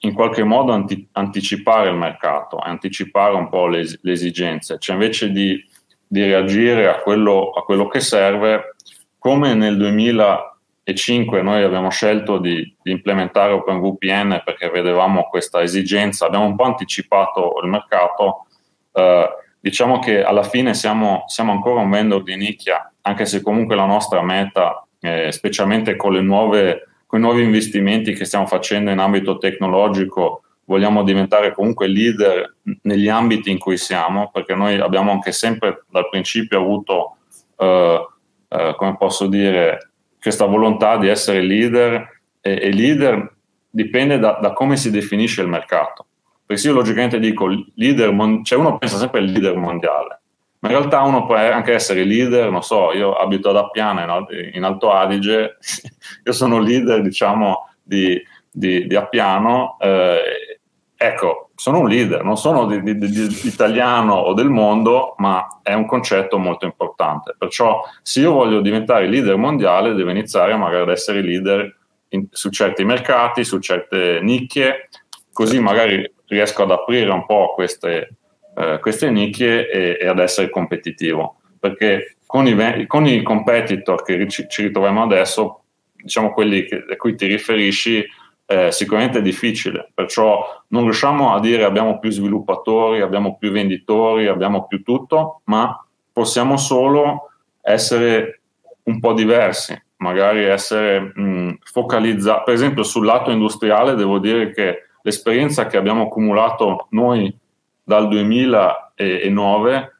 [0.00, 5.30] in qualche modo anti- anticipare il mercato, anticipare un po' le, le esigenze, cioè invece
[5.30, 5.62] di,
[6.06, 8.76] di reagire a quello, a quello, che serve,
[9.18, 16.46] come nel 2005 noi abbiamo scelto di, di implementare OpenVPN perché vedevamo questa esigenza, abbiamo
[16.46, 18.46] un po' anticipato il mercato,
[18.92, 19.28] eh,
[19.60, 23.86] diciamo che alla fine siamo, siamo ancora un vendor di nicchia, anche se comunque la
[23.86, 29.00] nostra meta, eh, specialmente con le nuove con i nuovi investimenti che stiamo facendo in
[29.00, 35.32] ambito tecnologico vogliamo diventare comunque leader negli ambiti in cui siamo, perché noi abbiamo anche
[35.32, 37.16] sempre dal principio avuto,
[37.56, 38.06] eh,
[38.46, 43.34] eh, come posso dire, questa volontà di essere leader e, e leader
[43.68, 46.06] dipende da, da, come si definisce il mercato.
[46.46, 50.19] Perché se io logicamente dico leader, mon- cioè uno pensa sempre al leader mondiale,
[50.60, 54.62] ma in realtà uno può anche essere leader, non so, io abito ad Appiana in,
[54.62, 55.56] Alto Adige,
[56.24, 60.60] io sono leader, diciamo, di, di, di Appiano, eh,
[60.94, 65.72] ecco, sono un leader, non sono di, di, di, italiano o del mondo, ma è
[65.72, 67.34] un concetto molto importante.
[67.38, 71.74] Perciò se io voglio diventare leader mondiale, devo iniziare magari ad essere leader
[72.10, 74.90] in, su certi mercati, su certe nicchie,
[75.32, 78.16] così magari riesco ad aprire un po' queste
[78.60, 81.36] eh, queste nicchie e, e, ad essere competitivo.
[81.58, 85.62] Perché con i, con i competitor che ci, ci, ritroviamo adesso,
[85.94, 88.04] diciamo quelli che, a cui ti riferisci,
[88.46, 89.90] eh, sicuramente è difficile.
[89.94, 95.82] Perciò non riusciamo a dire abbiamo più sviluppatori, abbiamo più venditori, abbiamo più tutto, ma
[96.12, 97.30] possiamo solo
[97.62, 98.40] essere
[98.84, 101.12] un po' diversi, magari essere
[101.62, 102.42] focalizzati.
[102.44, 107.34] Per esempio sul lato industriale devo dire che l'esperienza che abbiamo accumulato noi
[107.90, 109.96] dal 2009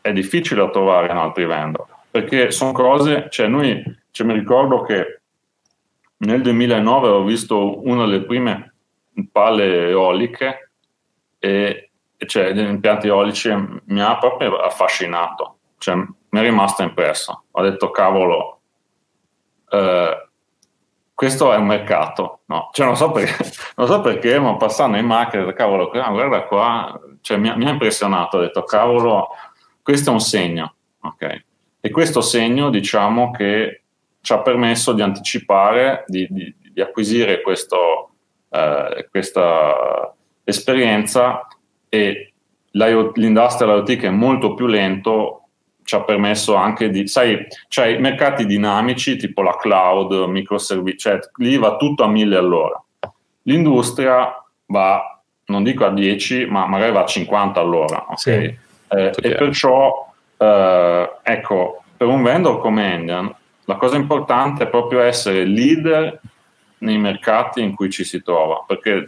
[0.00, 3.80] è difficile da trovare in altri vendor perché sono cose, cioè noi,
[4.10, 5.20] cioè mi ricordo che
[6.18, 8.74] nel 2009 ho visto una delle prime
[9.30, 10.72] palle eoliche
[11.38, 11.90] e,
[12.26, 13.50] cioè gli impianti eolici
[13.84, 18.60] mi ha proprio affascinato, cioè mi è rimasto impresso, ho detto cavolo,
[19.70, 20.28] eh,
[21.14, 22.68] questo è un mercato, no?
[22.72, 23.42] Cioè non so perché,
[23.76, 28.36] non so perché ma passando in macchina, cavolo, guarda qua, cioè, mi, mi, ha impressionato,
[28.36, 29.28] ho detto, cavolo,
[29.82, 31.44] questo è un segno, ok?
[31.80, 33.82] E questo segno, diciamo, che
[34.20, 38.10] ci ha permesso di anticipare, di, di, di acquisire questo,
[38.50, 41.46] eh, questa esperienza
[41.88, 42.32] e
[42.72, 45.42] l'industrial IoT che è molto più lento
[45.84, 51.56] ci ha permesso anche di, sai, c'hai mercati dinamici tipo la cloud, microservizi, cioè lì
[51.56, 52.82] va tutto a mille all'ora.
[53.42, 54.32] L'industria
[54.66, 55.11] va,
[55.52, 58.06] non dico a 10, ma magari va a 50 all'ora.
[58.08, 58.16] Okay?
[58.16, 58.32] Sì,
[58.88, 63.32] eh, e perciò, eh, ecco, per un vendor come Endian,
[63.66, 66.20] la cosa importante è proprio essere leader
[66.78, 69.06] nei mercati in cui ci si trova, perché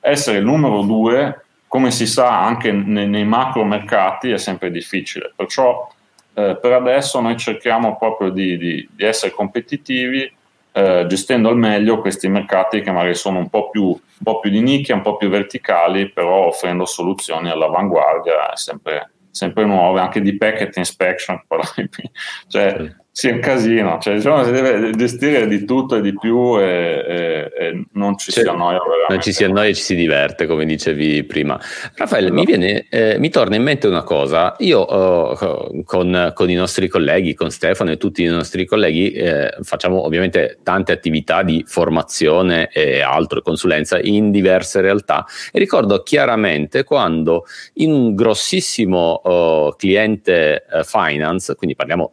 [0.00, 5.32] essere il numero due, come si sa anche nei, nei macro mercati, è sempre difficile.
[5.34, 5.90] Perciò
[6.34, 10.30] eh, per adesso noi cerchiamo proprio di, di, di essere competitivi
[10.72, 14.50] eh, gestendo al meglio questi mercati che magari sono un po' più, un po più
[14.50, 20.36] di nicchia, un po' più verticali, però offrendo soluzioni all'avanguardia, sempre, sempre nuove, anche di
[20.36, 21.42] packet inspection,
[22.48, 26.58] cioè, sì, è un casino, cioè, diciamo, si deve gestire di tutto e di più
[26.58, 29.12] e, e, e non ci cioè, si annoia veramente.
[29.12, 31.60] Non ci si annoia e ci si diverte, come dicevi prima.
[31.94, 32.34] Raffaele, no.
[32.36, 34.56] mi, viene, eh, mi torna in mente una cosa.
[34.60, 39.58] Io oh, con, con, i nostri colleghi, con Stefano e tutti i nostri colleghi, eh,
[39.60, 45.26] facciamo ovviamente tante attività di formazione e altro, consulenza in diverse realtà.
[45.52, 47.44] E ricordo chiaramente quando
[47.74, 52.12] in un grossissimo oh, cliente uh, finance, quindi parliamo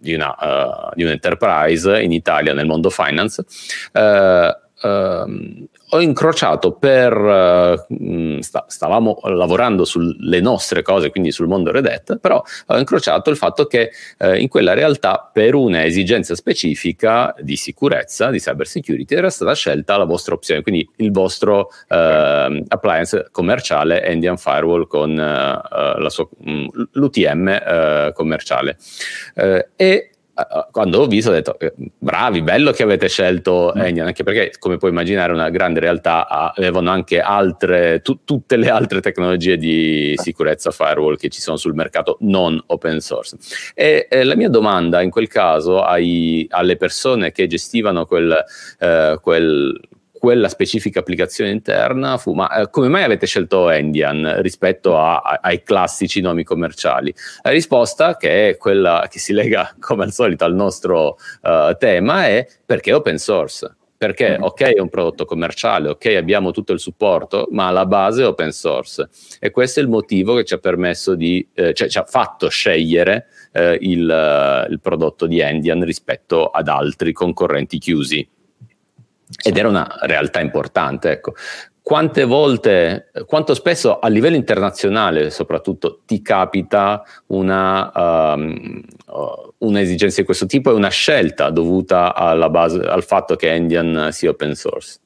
[0.00, 3.44] di, una, uh, di un enterprise in Italia nel mondo finance,
[3.92, 11.70] uh, uh, ho incrociato per, uh, sta, stavamo lavorando sulle nostre cose, quindi sul mondo
[11.70, 16.34] Red Hat, però ho incrociato il fatto che uh, in quella realtà per una esigenza
[16.34, 21.68] specifica di sicurezza, di cyber security, era stata scelta la vostra opzione, quindi il vostro
[21.88, 25.08] uh, appliance commerciale Indian Firewall con
[26.08, 28.76] sua, um, l'UTM commerciale.
[29.76, 30.10] e
[30.70, 33.80] quando ho visto ho detto eh, bravi, bello che avete scelto mm.
[33.80, 38.70] Endian, anche perché come puoi immaginare una grande realtà avevano anche altre, tu, tutte le
[38.70, 43.36] altre tecnologie di sicurezza firewall che ci sono sul mercato non open source.
[43.74, 48.44] E, e la mia domanda in quel caso ai, alle persone che gestivano quel,
[48.78, 49.78] eh, quel
[50.20, 55.38] quella specifica applicazione interna fu ma eh, come mai avete scelto Endian rispetto a, a,
[55.42, 57.12] ai classici nomi commerciali?
[57.42, 62.26] La risposta, che è quella che si lega come al solito al nostro uh, tema,
[62.26, 64.42] è perché open source perché mm.
[64.42, 68.50] ok è un prodotto commerciale, ok abbiamo tutto il supporto, ma la base è open
[68.50, 72.04] source e questo è il motivo che ci ha permesso di, eh, cioè ci ha
[72.04, 78.26] fatto scegliere eh, il, il, prodotto di Endian rispetto ad altri concorrenti chiusi.
[79.42, 81.34] Ed era una realtà importante, ecco
[81.90, 88.80] quante volte, quanto spesso a livello internazionale soprattutto ti capita una, um,
[89.58, 92.14] un'esigenza di questo tipo e una scelta dovuta
[92.48, 95.00] base, al fatto che Endian sia open source?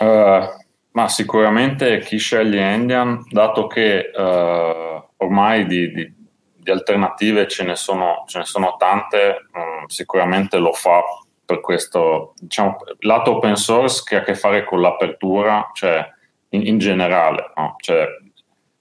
[0.00, 0.42] Uh,
[0.90, 6.12] ma sicuramente chi sceglie Endian, dato che uh, ormai di, di,
[6.56, 11.00] di, alternative ce ne sono, ce ne sono tante, um, sicuramente lo fa
[11.46, 16.06] per questo diciamo, lato open source che ha a che fare con l'apertura, cioè
[16.50, 17.52] in, in generale.
[17.56, 17.76] No?
[17.78, 18.06] Cioè,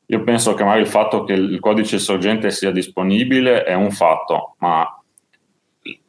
[0.07, 4.55] io penso che magari il fatto che il codice sorgente sia disponibile è un fatto,
[4.57, 4.85] ma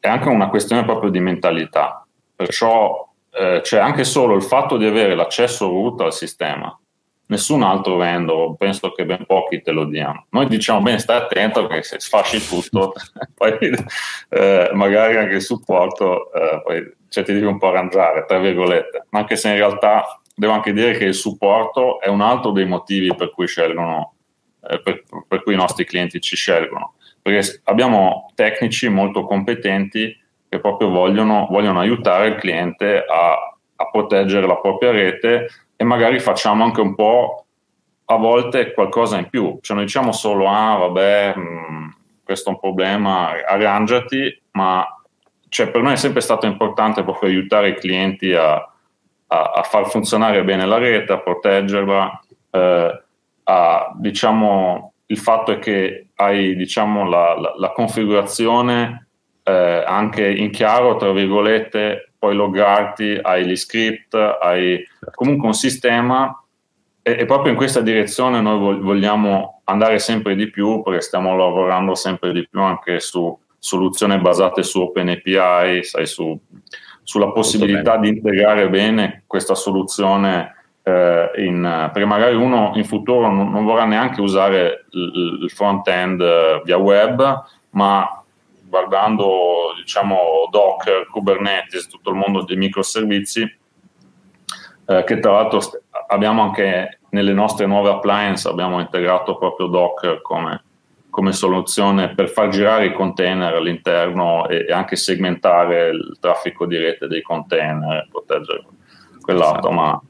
[0.01, 2.05] è anche una questione proprio di mentalità.
[2.35, 6.77] Perciò eh, c'è anche solo il fatto di avere l'accesso root al sistema
[7.27, 10.27] nessun altro vendor, penso che ben pochi te lo diano.
[10.31, 12.93] Noi diciamo bene, stai attento che se sfasci tutto,
[13.35, 13.59] poi
[14.29, 19.07] eh, magari anche il supporto, eh, poi cioè, ti devi un po' arrangiare, tra virgolette,
[19.11, 23.15] anche se in realtà devo anche dire che il supporto è un altro dei motivi
[23.15, 24.15] per cui scelgono,
[24.69, 30.17] eh, per, per cui i nostri clienti ci scelgono, perché abbiamo tecnici molto competenti
[30.49, 33.33] che proprio vogliono, vogliono aiutare il cliente a,
[33.77, 37.45] a proteggere la propria rete e magari facciamo anche un po'
[38.07, 41.89] a volte qualcosa in più, cioè noi diciamo solo ah vabbè mh, mm,
[42.25, 44.85] questo è un problema, arrangiati, ma
[45.49, 49.89] cioè, per noi è sempre stato importante proprio aiutare i clienti a, a, a far
[49.89, 52.21] funzionare bene la rete, a proteggerla,
[52.51, 53.03] eh,
[53.45, 59.07] a, diciamo, il fatto è che hai diciamo, la, la, la configurazione
[59.45, 66.43] eh, anche in chiaro, tra virgolette, puoi loggarti, hai gli script, hai comunque un sistema.
[67.03, 71.95] E, e proprio in questa direzione noi vogliamo andare sempre di più perché stiamo lavorando
[71.95, 76.39] sempre di più anche su soluzioni basate su OpenAPI, sai, su,
[77.03, 83.51] sulla possibilità di integrare bene questa soluzione eh, in, perché magari uno in futuro non,
[83.51, 88.25] non vorrà neanche usare il, il front-end eh, via web, ma
[88.69, 93.59] guardando diciamo, Docker, Kubernetes, tutto il mondo dei microservizi,
[94.87, 100.21] eh, che tra l'altro st- abbiamo anche nelle nostre nuove appliance, abbiamo integrato proprio Docker
[100.23, 100.63] come,
[101.11, 106.77] come soluzione per far girare i container all'interno e, e, anche segmentare il traffico di
[106.77, 108.65] rete dei container, proteggere
[109.21, 109.71] quell'altro.
[109.71, 110.01] Ma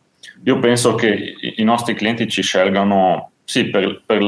[0.44, 4.18] io penso che i, i nostri clienti ci scelgano sì, per, per,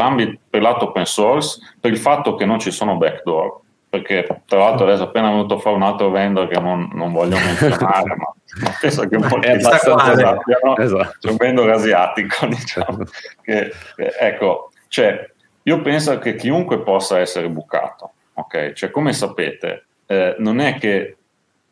[0.49, 4.87] per lato open source, per il fatto che non ci sono backdoor perché tra l'altro
[4.87, 8.33] adesso appena venuto fuori un altro vendor che non, non voglio menzionare, ma
[8.81, 11.17] penso che molti sappiano, esatto.
[11.19, 13.05] c'è un vendor asiatico, diciamo,
[13.41, 13.73] che,
[14.21, 15.31] ecco, cioè,
[15.63, 18.73] io penso che chiunque possa essere bucato, ok?
[18.73, 21.17] Cioè, come sapete, eh, non è che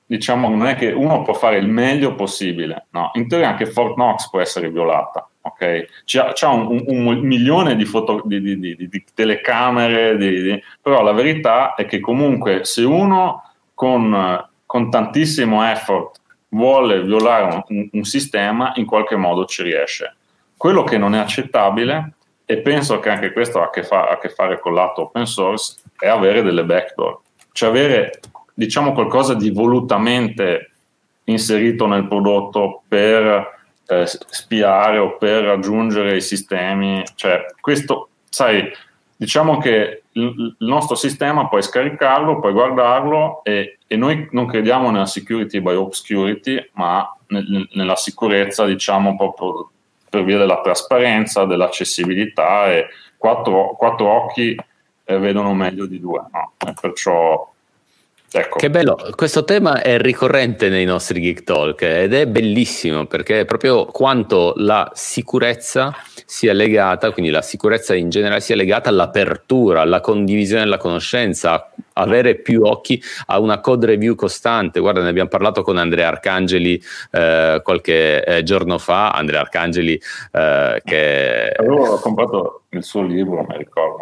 [0.07, 3.11] diciamo, non è che uno può fare il meglio possibile, no?
[3.15, 5.87] In teoria anche Fort Knox può essere violata, ok?
[6.05, 11.75] C'ha, c'ha un, un, un, milione di, foto, di, di, di telecamere, però la verità
[11.75, 13.43] è che comunque se uno
[13.75, 20.17] con, con tantissimo effort vuole violare un, un, sistema, in qualche modo ci riesce.
[20.57, 22.13] Quello che non è accettabile,
[22.45, 25.27] e penso che anche questo ha a che, fa, a che fare con lato open
[25.27, 27.21] source, è avere delle backdoor,
[27.53, 28.21] cioè avere
[28.55, 30.71] diciamo qualcosa di volutamente
[31.25, 33.56] inserito nel prodotto per
[33.87, 37.03] eh, spiare o per raggiungere i sistemi.
[37.15, 38.71] Cioè, questo, sai,
[39.17, 45.07] diciamo che il, nostro sistema puoi scaricarlo, puoi guardarlo e, e, noi non crediamo nella
[45.07, 49.71] security by obscurity, ma nel, nella sicurezza, diciamo, proprio
[50.09, 54.57] per via della trasparenza, dell'accessibilità e quattro, quattro occhi
[55.05, 56.23] eh, vedono meglio di due.
[56.33, 56.53] No?
[56.81, 57.55] perciò
[58.33, 58.59] Ecco.
[58.59, 63.45] Che bello, questo tema è ricorrente nei nostri Geek Talk ed è bellissimo perché è
[63.45, 70.01] proprio quanto la sicurezza sia legata, quindi la sicurezza in generale sia legata all'apertura, alla
[70.01, 74.81] condivisione della conoscenza, avere più occhi a una code review costante.
[74.81, 80.01] Guarda, ne abbiamo parlato con Andrea Arcangeli eh, qualche eh, giorno fa, Andrea Arcangeli
[80.33, 81.53] eh, che...
[81.57, 83.96] Avevo comprato il suo libro, mi ricordo.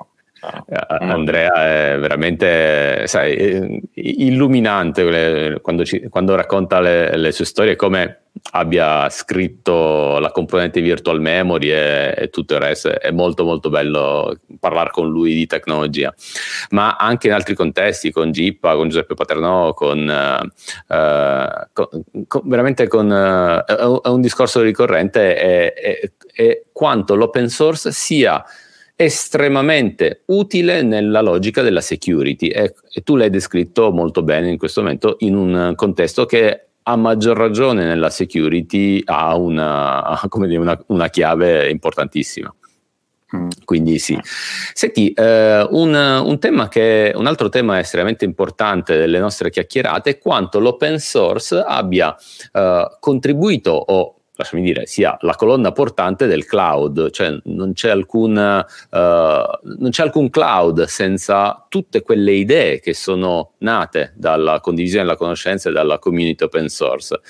[0.86, 9.08] Andrea è veramente sai, illuminante quando, ci, quando racconta le, le, sue storie, come abbia
[9.10, 12.98] scritto la componente virtual memory e, e, tutto il resto.
[12.98, 16.12] È molto molto bello parlare con lui di tecnologia,
[16.70, 21.88] ma anche in altri contesti, con Gippa, con Giuseppe Paternò, con, uh, con,
[22.26, 28.44] con veramente con uh, è un discorso ricorrente è quanto l'open source sia
[28.96, 34.82] estremamente utile nella logica della security e, e, tu l'hai descritto molto bene in questo
[34.82, 41.08] momento in un contesto che a maggior ragione nella security ha una, dire, una, una
[41.08, 42.54] chiave importantissima.
[43.34, 43.48] Mm.
[43.64, 44.18] Quindi sì.
[44.72, 50.18] Senti, eh, un, un, tema che, un altro tema estremamente importante delle nostre chiacchierate è
[50.18, 52.14] quanto l'open source abbia
[52.52, 58.32] eh, contribuito o lasciami dire, sia la colonna portante del cloud, cioè non c'è alcun,
[58.32, 65.16] uh, non c'è alcun cloud senza tutte quelle idee che sono nate dalla condivisione della
[65.16, 67.20] conoscenza e dalla community open source.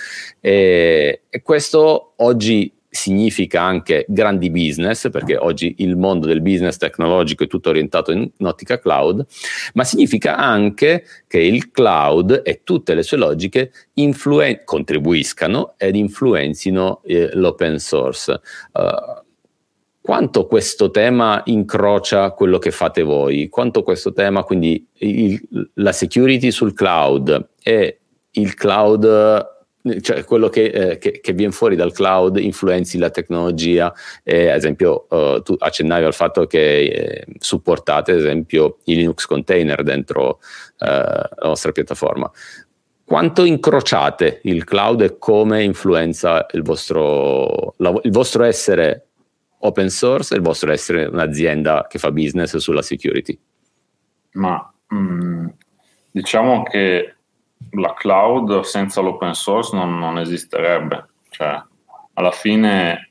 [0.40, 7.42] E, e questo oggi significa anche grandi business, perché oggi il mondo del business tecnologico
[7.42, 9.26] è tutto orientato in ottica cloud,
[9.74, 17.02] ma significa anche che il cloud e tutte le sue logiche influen- contribuiscano ed influenzino
[17.02, 18.40] eh, l'open source.
[18.72, 19.22] Uh,
[20.00, 23.48] quanto questo tema incrocia quello che fate voi?
[23.48, 25.40] Quanto questo tema, quindi il,
[25.74, 27.98] la security sul cloud e
[28.30, 29.52] il cloud
[30.00, 34.56] cioè quello che, eh, che, che, viene fuori dal cloud influenzi la tecnologia, eh, ad
[34.56, 40.38] esempio uh, tu accennavi al fatto che eh, supportate ad esempio i Linux container dentro
[40.78, 42.30] uh, la vostra piattaforma.
[43.04, 49.08] Quanto incrociate il cloud e come influenza il vostro, la, il vostro essere
[49.58, 53.38] open source e il vostro essere un'azienda che fa business sulla security?
[54.32, 55.46] Ma mh, mm,
[56.10, 57.13] diciamo che
[57.72, 61.06] la cloud senza l'open source non, non esisterebbe.
[61.30, 61.62] Cioè,
[62.14, 63.10] alla fine,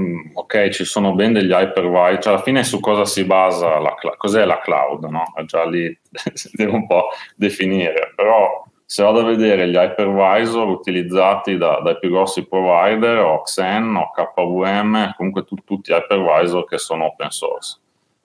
[0.00, 3.94] mm, ok, ci sono ben degli hypervisor, cioè alla fine su cosa si basa la
[3.94, 4.16] cloud?
[4.16, 5.04] Cos'è la cloud?
[5.04, 5.24] No?
[5.46, 5.96] Già lì
[6.34, 11.98] si deve un po' definire, però se vado a vedere gli hypervisor utilizzati da, dai
[11.98, 17.78] più grossi provider, o Xen o KVM, comunque tu, tutti hypervisor che sono open source.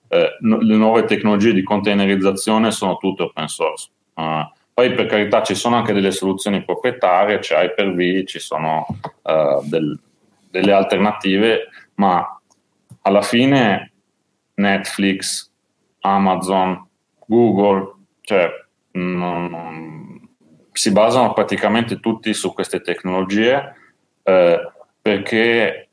[0.08, 3.88] Eh, no, le nuove tecnologie di containerizzazione sono tutte open source.
[4.14, 4.44] Uh,
[4.80, 8.86] poi per carità ci sono anche delle soluzioni proprietarie, c'è Hyper-V, ci sono
[9.24, 9.98] uh, del,
[10.50, 12.40] delle alternative, ma
[13.02, 13.92] alla fine
[14.54, 15.50] Netflix,
[16.00, 16.82] Amazon,
[17.26, 18.48] Google, cioè
[18.92, 20.26] non,
[20.72, 23.74] si basano praticamente tutti su queste tecnologie
[24.22, 24.72] eh,
[25.02, 25.88] perché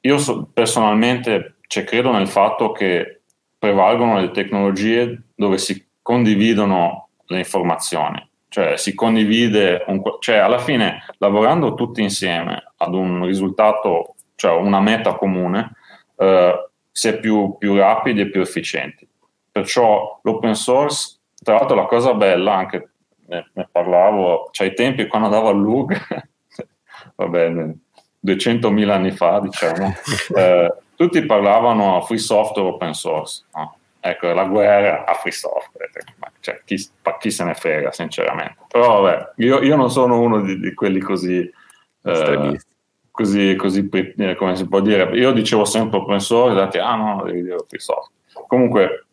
[0.00, 3.20] io so, personalmente cioè, credo nel fatto che
[3.58, 11.04] prevalgono le tecnologie dove si condividono le informazioni, cioè si condivide, un, cioè alla fine
[11.18, 15.72] lavorando tutti insieme ad un risultato, cioè una meta comune,
[16.16, 19.08] eh, si è più, più rapidi e più efficienti.
[19.50, 22.90] Perciò l'open source, tra l'altro la cosa bella, anche
[23.26, 26.28] ne, ne parlavo, cioè ai tempi quando andavo al LUG,
[27.16, 27.78] va bene,
[28.24, 29.94] 200.000 anni fa diciamo,
[30.36, 33.44] eh, tutti parlavano free software open source.
[33.54, 33.76] No?
[34.06, 35.88] Ecco, la guerra a free software,
[36.40, 36.76] cioè, chi,
[37.18, 38.56] chi, se ne frega, sinceramente.
[38.68, 41.50] Però vabbè, io, io non sono uno di, di quelli così,
[42.02, 42.60] eh,
[43.10, 45.08] così, così, eh, come si può dire.
[45.16, 48.12] Io dicevo sempre open source, dati, ah no, devi dire free software.
[48.46, 49.06] Comunque,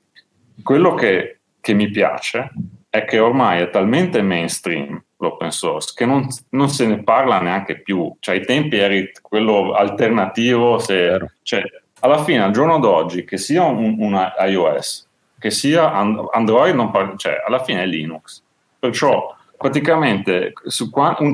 [0.61, 2.51] quello che, che, mi piace
[2.89, 7.79] è che ormai è talmente mainstream l'open source che non, non se ne parla neanche
[7.79, 8.13] più.
[8.19, 11.63] Cioè, ai tempi eri quello alternativo, se, cioè,
[12.01, 15.07] alla fine, al giorno d'oggi, che sia un, una iOS,
[15.39, 18.43] che sia Android, non par- cioè alla fine è Linux.
[18.77, 20.53] Perciò praticamente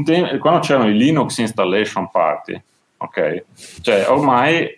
[0.03, 2.61] te- quando c'erano i Linux Installation Party,
[2.97, 3.43] ok?
[3.81, 4.77] Cioè ormai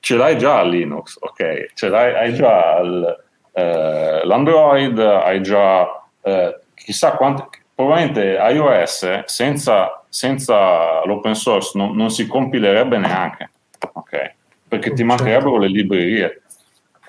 [0.00, 1.72] ce l'hai già Linux, ok?
[1.74, 5.86] Ce l'hai hai già il, eh, l'Android, hai già
[6.22, 13.50] eh, chissà quanto, probabilmente iOS senza, senza l'open source non, non si compilerebbe neanche,
[13.92, 14.34] ok?
[14.68, 16.42] Perché ti mancherebbero le librerie,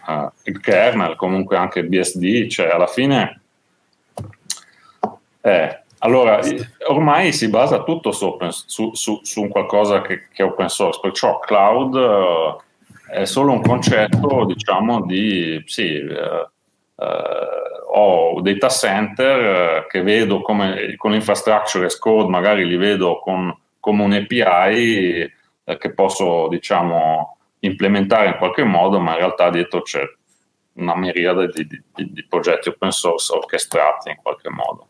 [0.07, 3.41] uh, il kernel, comunque anche BSD, cioè alla fine...
[5.41, 6.39] Eh, allora,
[6.87, 10.69] ormai si basa tutto su, open, su, su, su un qualcosa che, che, è open
[10.69, 12.61] source, perciò cloud uh,
[13.09, 15.61] è solo un concetto, diciamo, di...
[15.65, 16.49] Sì, uh,
[17.89, 24.03] ho data center che vedo come con l'infrastructure as code, magari li vedo con, come
[24.03, 25.31] un API
[25.77, 30.01] che posso, diciamo, implementare in qualche modo, ma in realtà dietro c'è
[30.73, 34.87] una miriade di, di, di, progetti open source orchestrati in qualche modo.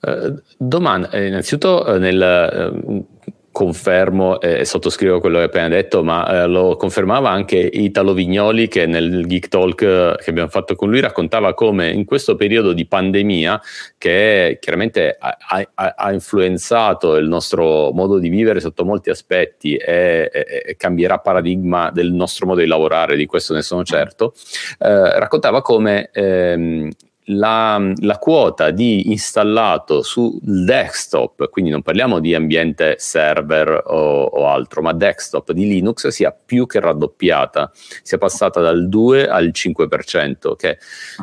[0.00, 3.17] Uh, domanda, eh, innanzitutto uh, nel, uh,
[3.58, 8.68] confermo e sottoscrivo quello che hai appena detto, ma eh, lo confermava anche Italo Vignoli
[8.68, 12.72] che nel Geek Talk eh, che abbiamo fatto con lui raccontava come in questo periodo
[12.72, 13.60] di pandemia
[13.98, 15.36] che chiaramente ha,
[15.74, 21.18] ha, ha influenzato il nostro modo di vivere sotto molti aspetti e, e, e, cambierà
[21.18, 24.34] paradigma del nostro modo di lavorare, di questo ne sono certo,
[24.78, 26.90] eh, raccontava come ehm,
[27.28, 34.46] la, la, quota di installato sul desktop, quindi non parliamo di ambiente server o, o,
[34.48, 37.70] altro, ma desktop di Linux sia più che raddoppiata,
[38.02, 40.78] sia passata dal 2 al 5%, che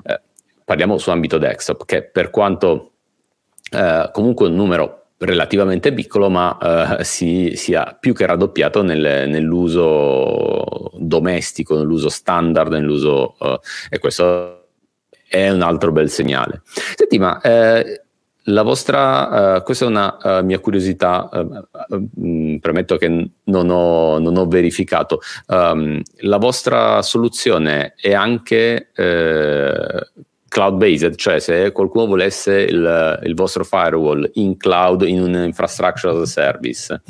[0.05, 0.21] eh,
[0.63, 2.91] parliamo su ambito desktop, che per quanto
[3.71, 10.91] eh, comunque un numero relativamente piccolo, ma eh, si, sia più che raddoppiato nel, nell'uso
[10.97, 14.64] domestico, nell'uso standard, nell'uso, eh, e questo
[15.27, 16.61] è un altro bel segnale.
[16.65, 18.05] Senti, ma eh,
[18.47, 24.37] la vostra, uh, questa è una uh, mia curiosità, uh, premetto che non ho, non
[24.37, 28.89] ho verificato, um, la vostra soluzione è anche
[30.47, 36.13] cloud based, cioè se qualcuno volesse il, il, vostro firewall in cloud, in un infrastructure
[36.13, 37.01] as a service,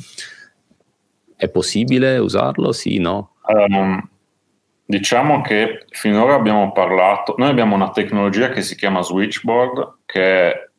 [1.36, 2.72] è possibile usarlo?
[2.72, 3.36] Sì, no?
[3.48, 4.10] Um,
[4.88, 10.70] Diciamo che finora abbiamo parlato, noi abbiamo una tecnologia che si chiama switchboard, che è,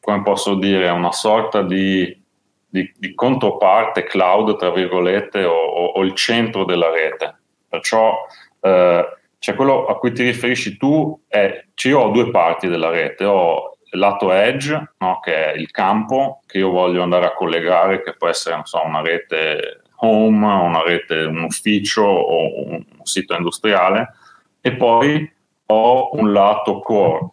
[0.00, 2.22] come posso dire, una sorta di,
[2.68, 7.36] di, di controparte cloud, tra virgolette, o, o, o, il centro della rete.
[7.68, 8.14] Perciò
[8.60, 12.90] eh, cioè quello a cui ti riferisci tu è, cioè io ho due parti della
[12.90, 17.34] rete, ho il lato edge, no, che è il campo che io voglio andare a
[17.34, 23.34] collegare, che può essere so, una rete home, una rete, un ufficio o un sito
[23.34, 24.14] industriale
[24.60, 25.30] e poi
[25.66, 27.28] ho un lato core.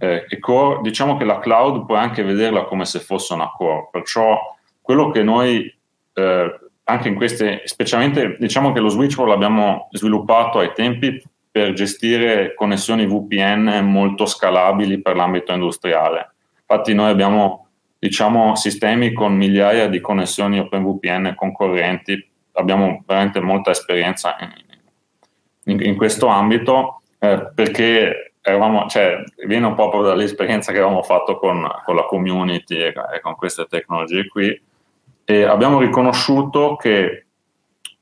[0.00, 3.88] Eh, e core, diciamo che la cloud puoi anche vederla come se fosse una core,
[3.90, 4.38] perciò
[4.80, 5.72] quello che noi
[6.14, 12.54] eh, anche in queste, specialmente diciamo che lo switchboard l'abbiamo sviluppato ai tempi per gestire
[12.54, 16.34] connessioni VPN molto scalabili per l'ambito industriale.
[16.60, 17.67] Infatti noi abbiamo
[17.98, 22.30] diciamo, sistemi con migliaia di connessioni OpenVPN concorrenti.
[22.52, 24.52] Abbiamo veramente molta esperienza in,
[25.72, 31.02] in, in questo ambito eh, perché eravamo, cioè, viene un po' proprio dall'esperienza che avevamo
[31.02, 34.62] fatto con, con la community e, e, con queste tecnologie qui
[35.24, 37.26] e abbiamo riconosciuto che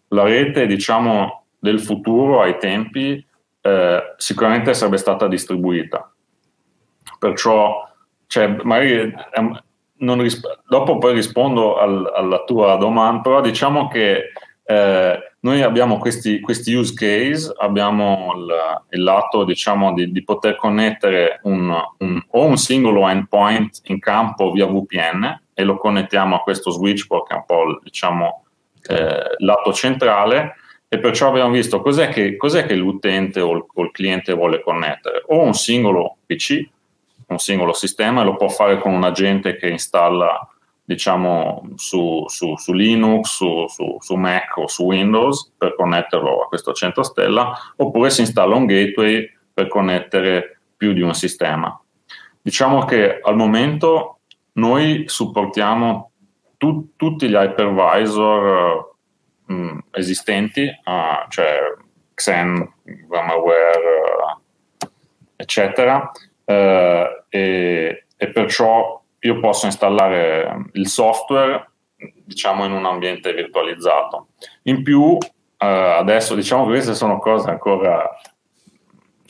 [0.09, 3.25] la rete diciamo, del futuro ai tempi
[3.61, 6.11] eh, sicuramente sarebbe stata distribuita.
[7.19, 7.85] Perciò
[8.27, 9.13] cioè, magari
[9.99, 14.33] risp- dopo poi rispondo al, alla tua domanda, però diciamo che
[14.65, 18.55] eh, noi abbiamo questi, questi, use case, abbiamo il,
[18.91, 24.51] il lato diciamo, di, di, poter connettere un, un, o un singolo endpoint in campo
[24.51, 28.45] via VPN e lo connettiamo a questo switchboard che è un po' il diciamo,
[28.89, 30.57] eh, lato centrale
[30.89, 34.61] e perciò abbiamo visto cos'è che, cos'è che l'utente o il, o il cliente vuole
[34.63, 36.69] connettere o un singolo PC
[37.27, 40.49] un singolo sistema e lo può fare con un agente che installa
[40.87, 43.27] diciamo su, su, su Linux,
[43.67, 48.55] su, su, Mac o su Windows per connetterlo a questo centro stella oppure si installa
[48.55, 51.79] un gateway per connettere più di un sistema.
[52.41, 54.21] Diciamo che al momento
[54.53, 56.13] noi supportiamo
[56.57, 58.95] tu, tutti gli hypervisor
[59.47, 61.75] uh, esistenti, uh, cioè
[62.15, 64.89] Xen, VMware, uh,
[65.35, 66.11] eccetera,
[66.47, 74.29] eh, e, e, perciò io posso installare il software diciamo in un ambiente virtualizzato.
[74.63, 75.19] In più
[75.59, 78.09] eh, adesso diciamo che queste sono cose ancora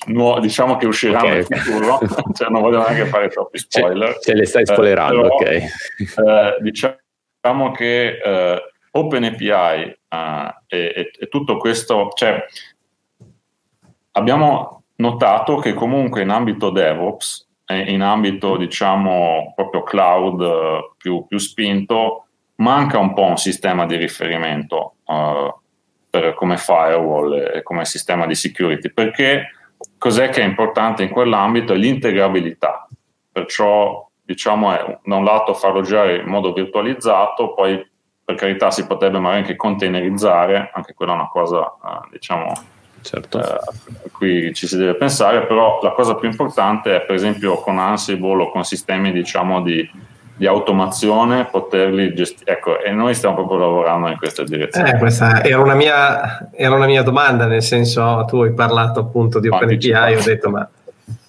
[0.07, 1.45] nuove, diciamo che usciranno okay.
[1.49, 1.99] nel futuro,
[2.35, 4.15] cioè non voglio neanche fare troppi spoiler.
[4.15, 5.69] Ce, ce le stai spoilerando, eh,
[6.15, 6.61] però, ok.
[6.61, 9.97] diciamo che eh, OpenAPI eh,
[10.67, 12.45] e, e, e, tutto questo, cioè
[14.13, 21.27] abbiamo notato che comunque in ambito DevOps e in ambito diciamo proprio cloud eh, più,
[21.27, 22.27] più, spinto
[22.57, 25.53] manca un po' un sistema di riferimento uh,
[26.09, 29.51] per, come firewall e come sistema di security perché
[29.99, 32.87] cos'è che è importante in quell'ambito è l'integrabilità.
[33.31, 37.85] Perciò diciamo è da un lato farlo girare in modo virtualizzato poi
[38.25, 42.53] per carità si potrebbe magari anche containerizzare anche quella è una cosa uh, diciamo
[43.07, 43.39] certo.
[43.41, 47.57] eh, a cui ci si deve pensare, però la cosa più importante è per esempio
[47.57, 49.89] con Ansible o con sistemi diciamo di,
[50.37, 52.53] di automazione poterli gestire.
[52.53, 54.95] Ecco, e noi stiamo proprio lavorando in questa direzione.
[54.95, 59.41] Eh, questa era una, mia, era una mia domanda, nel senso tu hai parlato appunto
[59.41, 60.69] di OpenAPI, ho detto ma...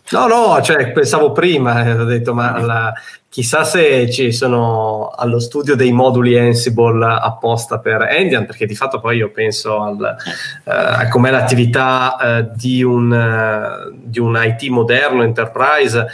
[0.10, 2.94] No, no, cioè pensavo prima, eh, ho detto ma la,
[3.28, 9.00] chissà se ci sono allo studio dei moduli Ansible apposta per Endian, perché di fatto
[9.00, 10.16] poi io penso al,
[10.64, 16.08] eh, a com'è l'attività eh, di, un, uh, di un IT moderno, enterprise,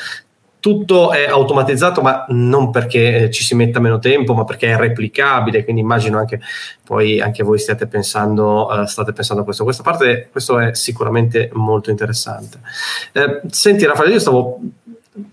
[0.64, 5.66] tutto è automatizzato, ma non perché ci si metta meno tempo, ma perché è replicabile.
[5.66, 6.40] Quindi immagino anche
[6.86, 9.66] poi anche voi stiate pensando, uh, state pensando a questo.
[9.66, 12.62] Questa parte, questo è sicuramente molto interessante.
[13.12, 14.62] Eh, senti, Raffaele, io stavo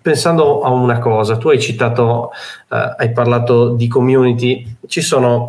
[0.03, 1.37] pensando a una cosa.
[1.37, 2.33] Tu hai citato,
[2.69, 4.79] uh, hai parlato di community.
[4.85, 5.49] Ci sono.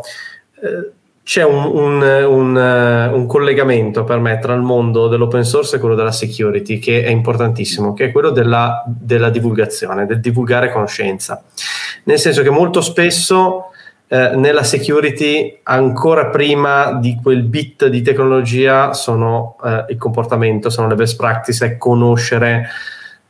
[0.62, 0.92] Uh,
[1.32, 5.80] c'è un, un, un, uh, un, collegamento per me tra il mondo dell'open source e
[5.80, 11.42] quello della security che è importantissimo, che è quello della, della divulgazione, del divulgare conoscenza.
[12.04, 13.68] Nel senso che molto spesso
[14.10, 20.90] eh, nella security, ancora prima di quel bit di tecnologia, sono eh, il comportamento, sono
[20.90, 22.68] le best practice, è conoscere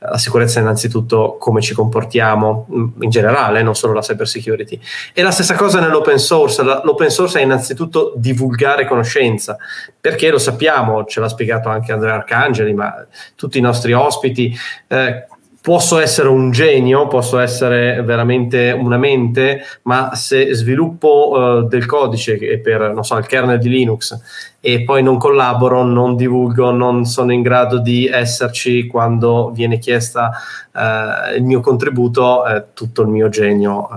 [0.09, 4.79] la sicurezza innanzitutto come ci comportiamo mm, in generale, non solo la cyber security.
[5.13, 9.57] E la stessa cosa nell'open source, l'open source è innanzitutto divulgare conoscenza,
[9.99, 14.55] perché lo sappiamo, ce l'ha spiegato anche Andrea Arcangeli, ma tutti i nostri ospiti,
[14.87, 15.27] eh,
[15.61, 22.59] posso essere un genio, posso essere veramente una mente, ma se sviluppo uh, del codice
[22.59, 27.33] per, non so, il kernel di Linux e poi non collaboro, non divulgo, non sono
[27.33, 30.31] in grado di esserci quando viene chiesta
[30.71, 33.89] uh, il mio contributo, uh, tutto il mio genio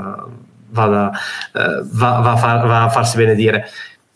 [0.70, 1.12] va, da,
[1.52, 3.66] va, va, a far, va a farsi benedire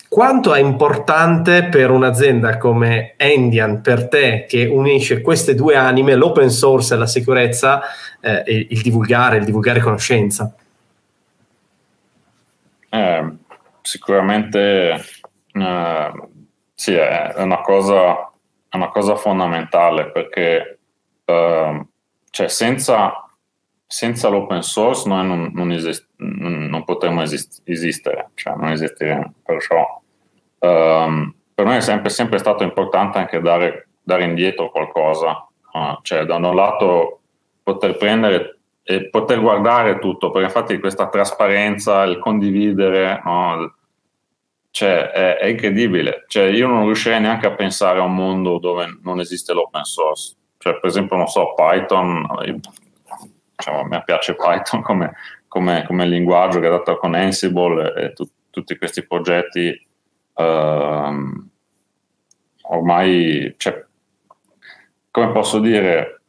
[0.09, 6.51] quanto è importante per un'azienda come Endian, per te, che unisce queste due anime, l'open
[6.51, 7.83] source e la sicurezza,
[8.21, 10.53] eh, il divulgare, il divulgare conoscenza?
[12.89, 13.33] Eh,
[13.83, 15.05] sicuramente
[15.53, 16.13] eh,
[16.79, 18.31] sì, è una, cosa,
[18.69, 20.79] è una, cosa, fondamentale perché
[21.25, 21.87] eh,
[22.31, 23.29] cioè senza,
[23.85, 29.35] senza, l'open source noi non, non, esist- non potremmo esist- esistere, cioè non esisteremo.
[29.43, 29.99] Perciò
[30.61, 36.25] Um, per noi è sempre, sempre, stato importante anche dare, dare indietro qualcosa, uh, cioè
[36.25, 37.21] da un lato
[37.63, 43.75] poter prendere e poter guardare tutto, perché infatti questa trasparenza, il condividere, no,
[44.79, 46.25] cioè, è, è, incredibile.
[46.29, 50.37] Cioè, io non riuscirei neanche a pensare a un mondo dove non esiste l'open source.
[50.57, 52.25] Cioè, per esempio, non so, Python,
[53.57, 55.17] diciamo, a me piace Python come,
[55.49, 59.85] come, come linguaggio che è dato con Ansible e tu, tutti questi progetti
[60.35, 61.49] uh,
[62.63, 63.85] ormai, cioè,
[65.11, 66.21] come posso dire,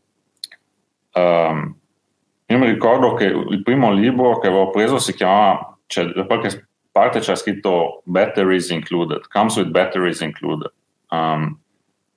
[1.14, 6.26] uh, io mi ricordo che il primo libro che avevo preso si chiamava, cioè, da
[6.26, 10.72] qualche parte c'è scritto Batteries Included, Comes with Batteries Included.
[11.10, 11.60] Um,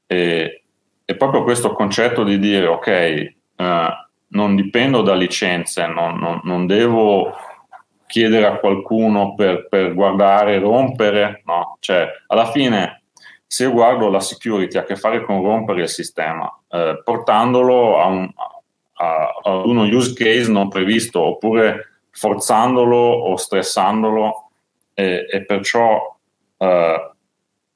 [0.07, 0.62] e,
[1.05, 3.64] e, proprio questo concetto di dire, ok, uh,
[4.29, 7.35] non dipendo da licenze, non, non, non devo
[8.07, 13.03] chiedere a qualcuno per, per guardare, rompere, no, cioè alla fine
[13.47, 18.01] se io guardo la security ha a che fare con rompere il sistema, eh, portandolo
[18.01, 18.31] a, un,
[18.95, 24.52] a, a, uno use case non previsto oppure forzandolo o stressandolo
[24.95, 26.16] e, e perciò
[26.59, 27.11] eh,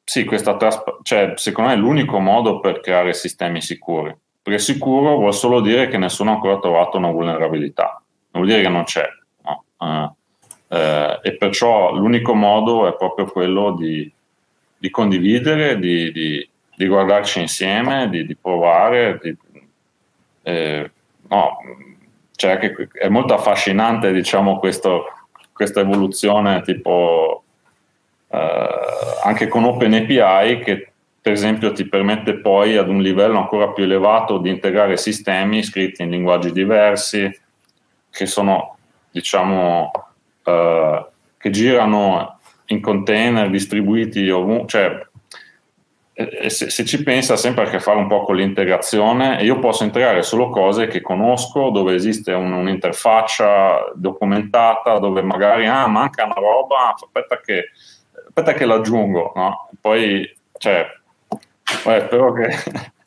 [0.09, 4.17] sì, questa trasp- cioè, secondo me è l'unico modo per creare sistemi sicuri.
[4.41, 8.01] Perché sicuro vuol solo dire che nessuno ha ancora trovato una vulnerabilità,
[8.31, 9.05] non vuol dire che non c'è.
[9.43, 9.65] No?
[9.79, 10.15] Uh,
[10.69, 14.11] eh, e perciò l'unico modo è proprio quello di,
[14.79, 19.21] di condividere, di, di, di, guardarci insieme, di, provare.
[20.43, 20.91] Eh,
[21.29, 21.57] no,
[22.37, 25.07] cioè è molto affascinante diciamo, questo,
[25.57, 27.43] questa evoluzione tipo
[28.29, 28.69] eh,
[29.25, 34.39] anche con OpenAPI che per esempio ti permette poi ad un livello ancora più elevato
[34.39, 37.41] di integrare sistemi scritti in linguaggi diversi
[38.11, 38.77] che sono
[39.11, 39.91] diciamo
[40.45, 41.07] uh,
[41.39, 45.06] che girano in container distribuiti ovunque, cioè
[46.49, 49.59] se, se, ci pensa ha sempre a che fare un po' con l'integrazione e io
[49.59, 56.25] posso integrare solo cose che conosco, dove esiste un, un'interfaccia documentata, dove magari ah, manca
[56.25, 57.71] una roba, aspetta che,
[58.27, 59.69] aspetta che l'aggiungo, no?
[59.79, 60.87] Poi, cioè,
[61.85, 62.49] beh, spero che...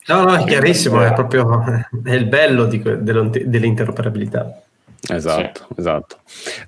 [0.06, 1.64] No, no, è chiarissimo, è proprio
[2.04, 4.62] è il bello di, dell'interoperabilità.
[5.08, 5.80] Esatto, sì.
[5.80, 6.16] esatto.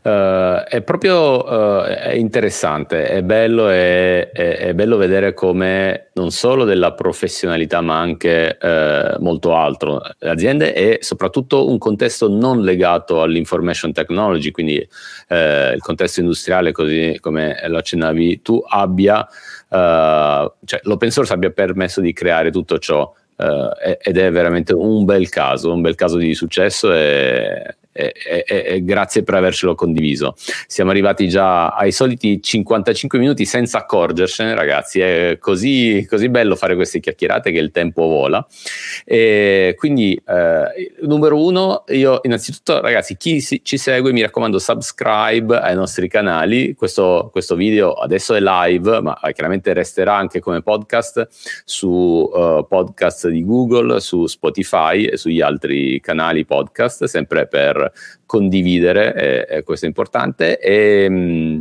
[0.03, 6.31] Uh, è proprio uh, è interessante, è bello, è, è, è bello, vedere come non
[6.31, 10.01] solo della professionalità ma anche uh, molto altro.
[10.19, 14.89] Le aziende e soprattutto un contesto non legato all'information technology, quindi
[15.33, 19.27] il contesto industriale, così come lo accennavi tu, abbia,
[19.69, 23.11] cioè l'open source abbia permesso di creare tutto ciò.
[23.37, 28.85] ed è veramente un bel caso, un bel caso di successo e, e, e, e,
[28.85, 30.35] grazie per avercelo condiviso.
[30.67, 35.01] Siamo arrivati già ai soliti 55 minuti senza accorgersene, ragazzi.
[35.01, 38.45] È così, così bello fare queste chiacchierate che il tempo vola.
[39.05, 45.59] E quindi, eh, numero uno, io innanzitutto, ragazzi, chi si, ci segue, mi raccomando, subscribe
[45.59, 46.75] ai nostri canali.
[46.75, 51.29] Questo, questo, video adesso è live, ma chiaramente resterà anche come podcast
[51.65, 57.82] su uh, podcast di Google, su Spotify e sugli altri canali podcast, sempre per
[58.27, 60.59] condividere, eh, questo è importante.
[60.59, 61.61] E, mm,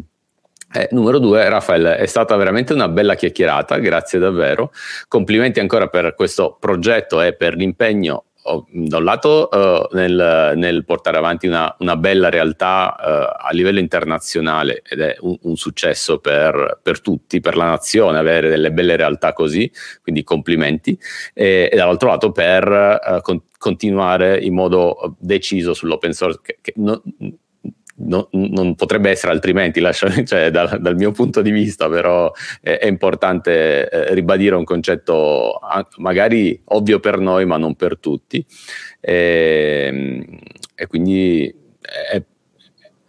[0.74, 4.72] eh, numero due, Raffaele, è stata veramente una bella chiacchierata, grazie davvero.
[5.07, 8.26] Complimenti ancora per questo progetto e per l'impegno
[8.72, 13.78] da un lato uh, nel, nel, portare avanti una, una bella realtà uh, a livello
[13.78, 18.95] internazionale ed è un, un successo per, per, tutti, per la nazione, avere delle belle
[18.95, 20.97] realtà così, quindi complimenti,
[21.36, 26.74] e, e dall'altro lato per uh, con, continuare in modo deciso sull'open source, che, che
[26.78, 26.99] no,
[27.97, 32.80] no, non potrebbe essere altrimenti, lascia, cioè, dal, dal, mio punto di vista, però è,
[32.80, 35.59] è importante eh, ribadire un concetto
[35.97, 38.43] magari ovvio per noi, ma non per tutti.
[38.99, 40.39] E, ehm,
[40.74, 42.20] e quindi, è,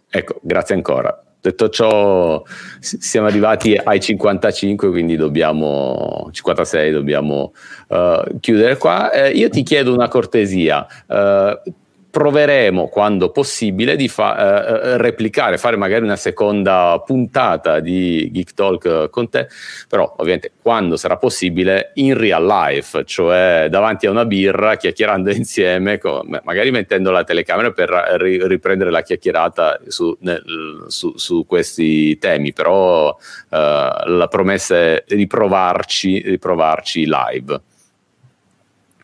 [0.07, 1.22] ecco, grazie ancora.
[1.43, 2.41] Detto ciò,
[2.79, 7.51] siamo arrivati ai 55, quindi dobbiamo, 56, dobbiamo
[7.89, 9.11] uh, chiudere qua.
[9.11, 10.87] Eh, io ti chiedo una cortesia.
[11.05, 11.73] Uh,
[12.13, 18.53] proveremo quando possibile di fa- eh, eh, replicare, fare magari una seconda puntata di Geek
[18.53, 19.47] Talk con te,
[19.89, 25.97] però ovviamente quando sarà possibile in real life, cioè davanti a una birra, chiacchierando insieme,
[25.97, 27.89] con, magari mettendo la telecamera per
[28.19, 33.09] ri- riprendere la chiacchierata su, nel, su, su questi temi, però
[33.49, 37.61] eh, la promessa è riprovarci, riprovarci live.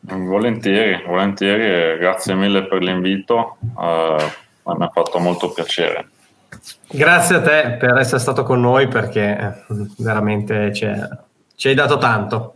[0.01, 6.07] Volentieri, volentieri, grazie mille per l'invito, uh, mi ha fatto molto piacere.
[6.89, 12.55] Grazie a te per essere stato con noi perché eh, veramente ci hai dato tanto.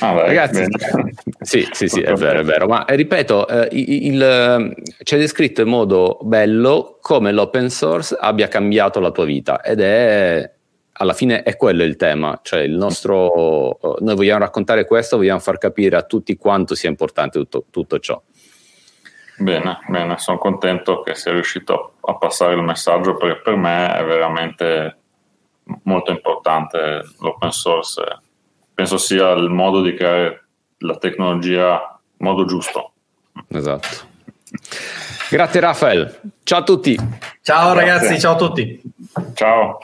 [0.00, 0.64] Ah, beh, Ragazzi,
[1.40, 5.68] sì, sì, sì, è vero, è vero, ma eh, ripeto, eh, il, c'è descritto in
[5.68, 10.50] modo bello come l'open source abbia cambiato la tua vita ed è
[10.96, 15.40] alla fine è quello il tema, cioè il nostro, uh, noi vogliamo raccontare questo, vogliamo
[15.40, 18.20] far capire a tutti quanto sia importante tutto, tutto ciò.
[19.36, 24.04] Bene, bene, sono contento che sia riuscito a passare il messaggio perché per me è
[24.04, 24.98] veramente
[25.82, 28.02] molto importante l'open source.
[28.72, 30.46] Penso sia il modo di creare
[30.78, 32.92] la tecnologia in modo giusto.
[33.48, 34.12] Esatto.
[35.28, 36.94] Grazie Raffaele, ciao a tutti.
[37.42, 37.74] Ciao Grazie.
[37.74, 38.80] ragazzi, ciao a tutti.
[39.34, 39.78] Ciao.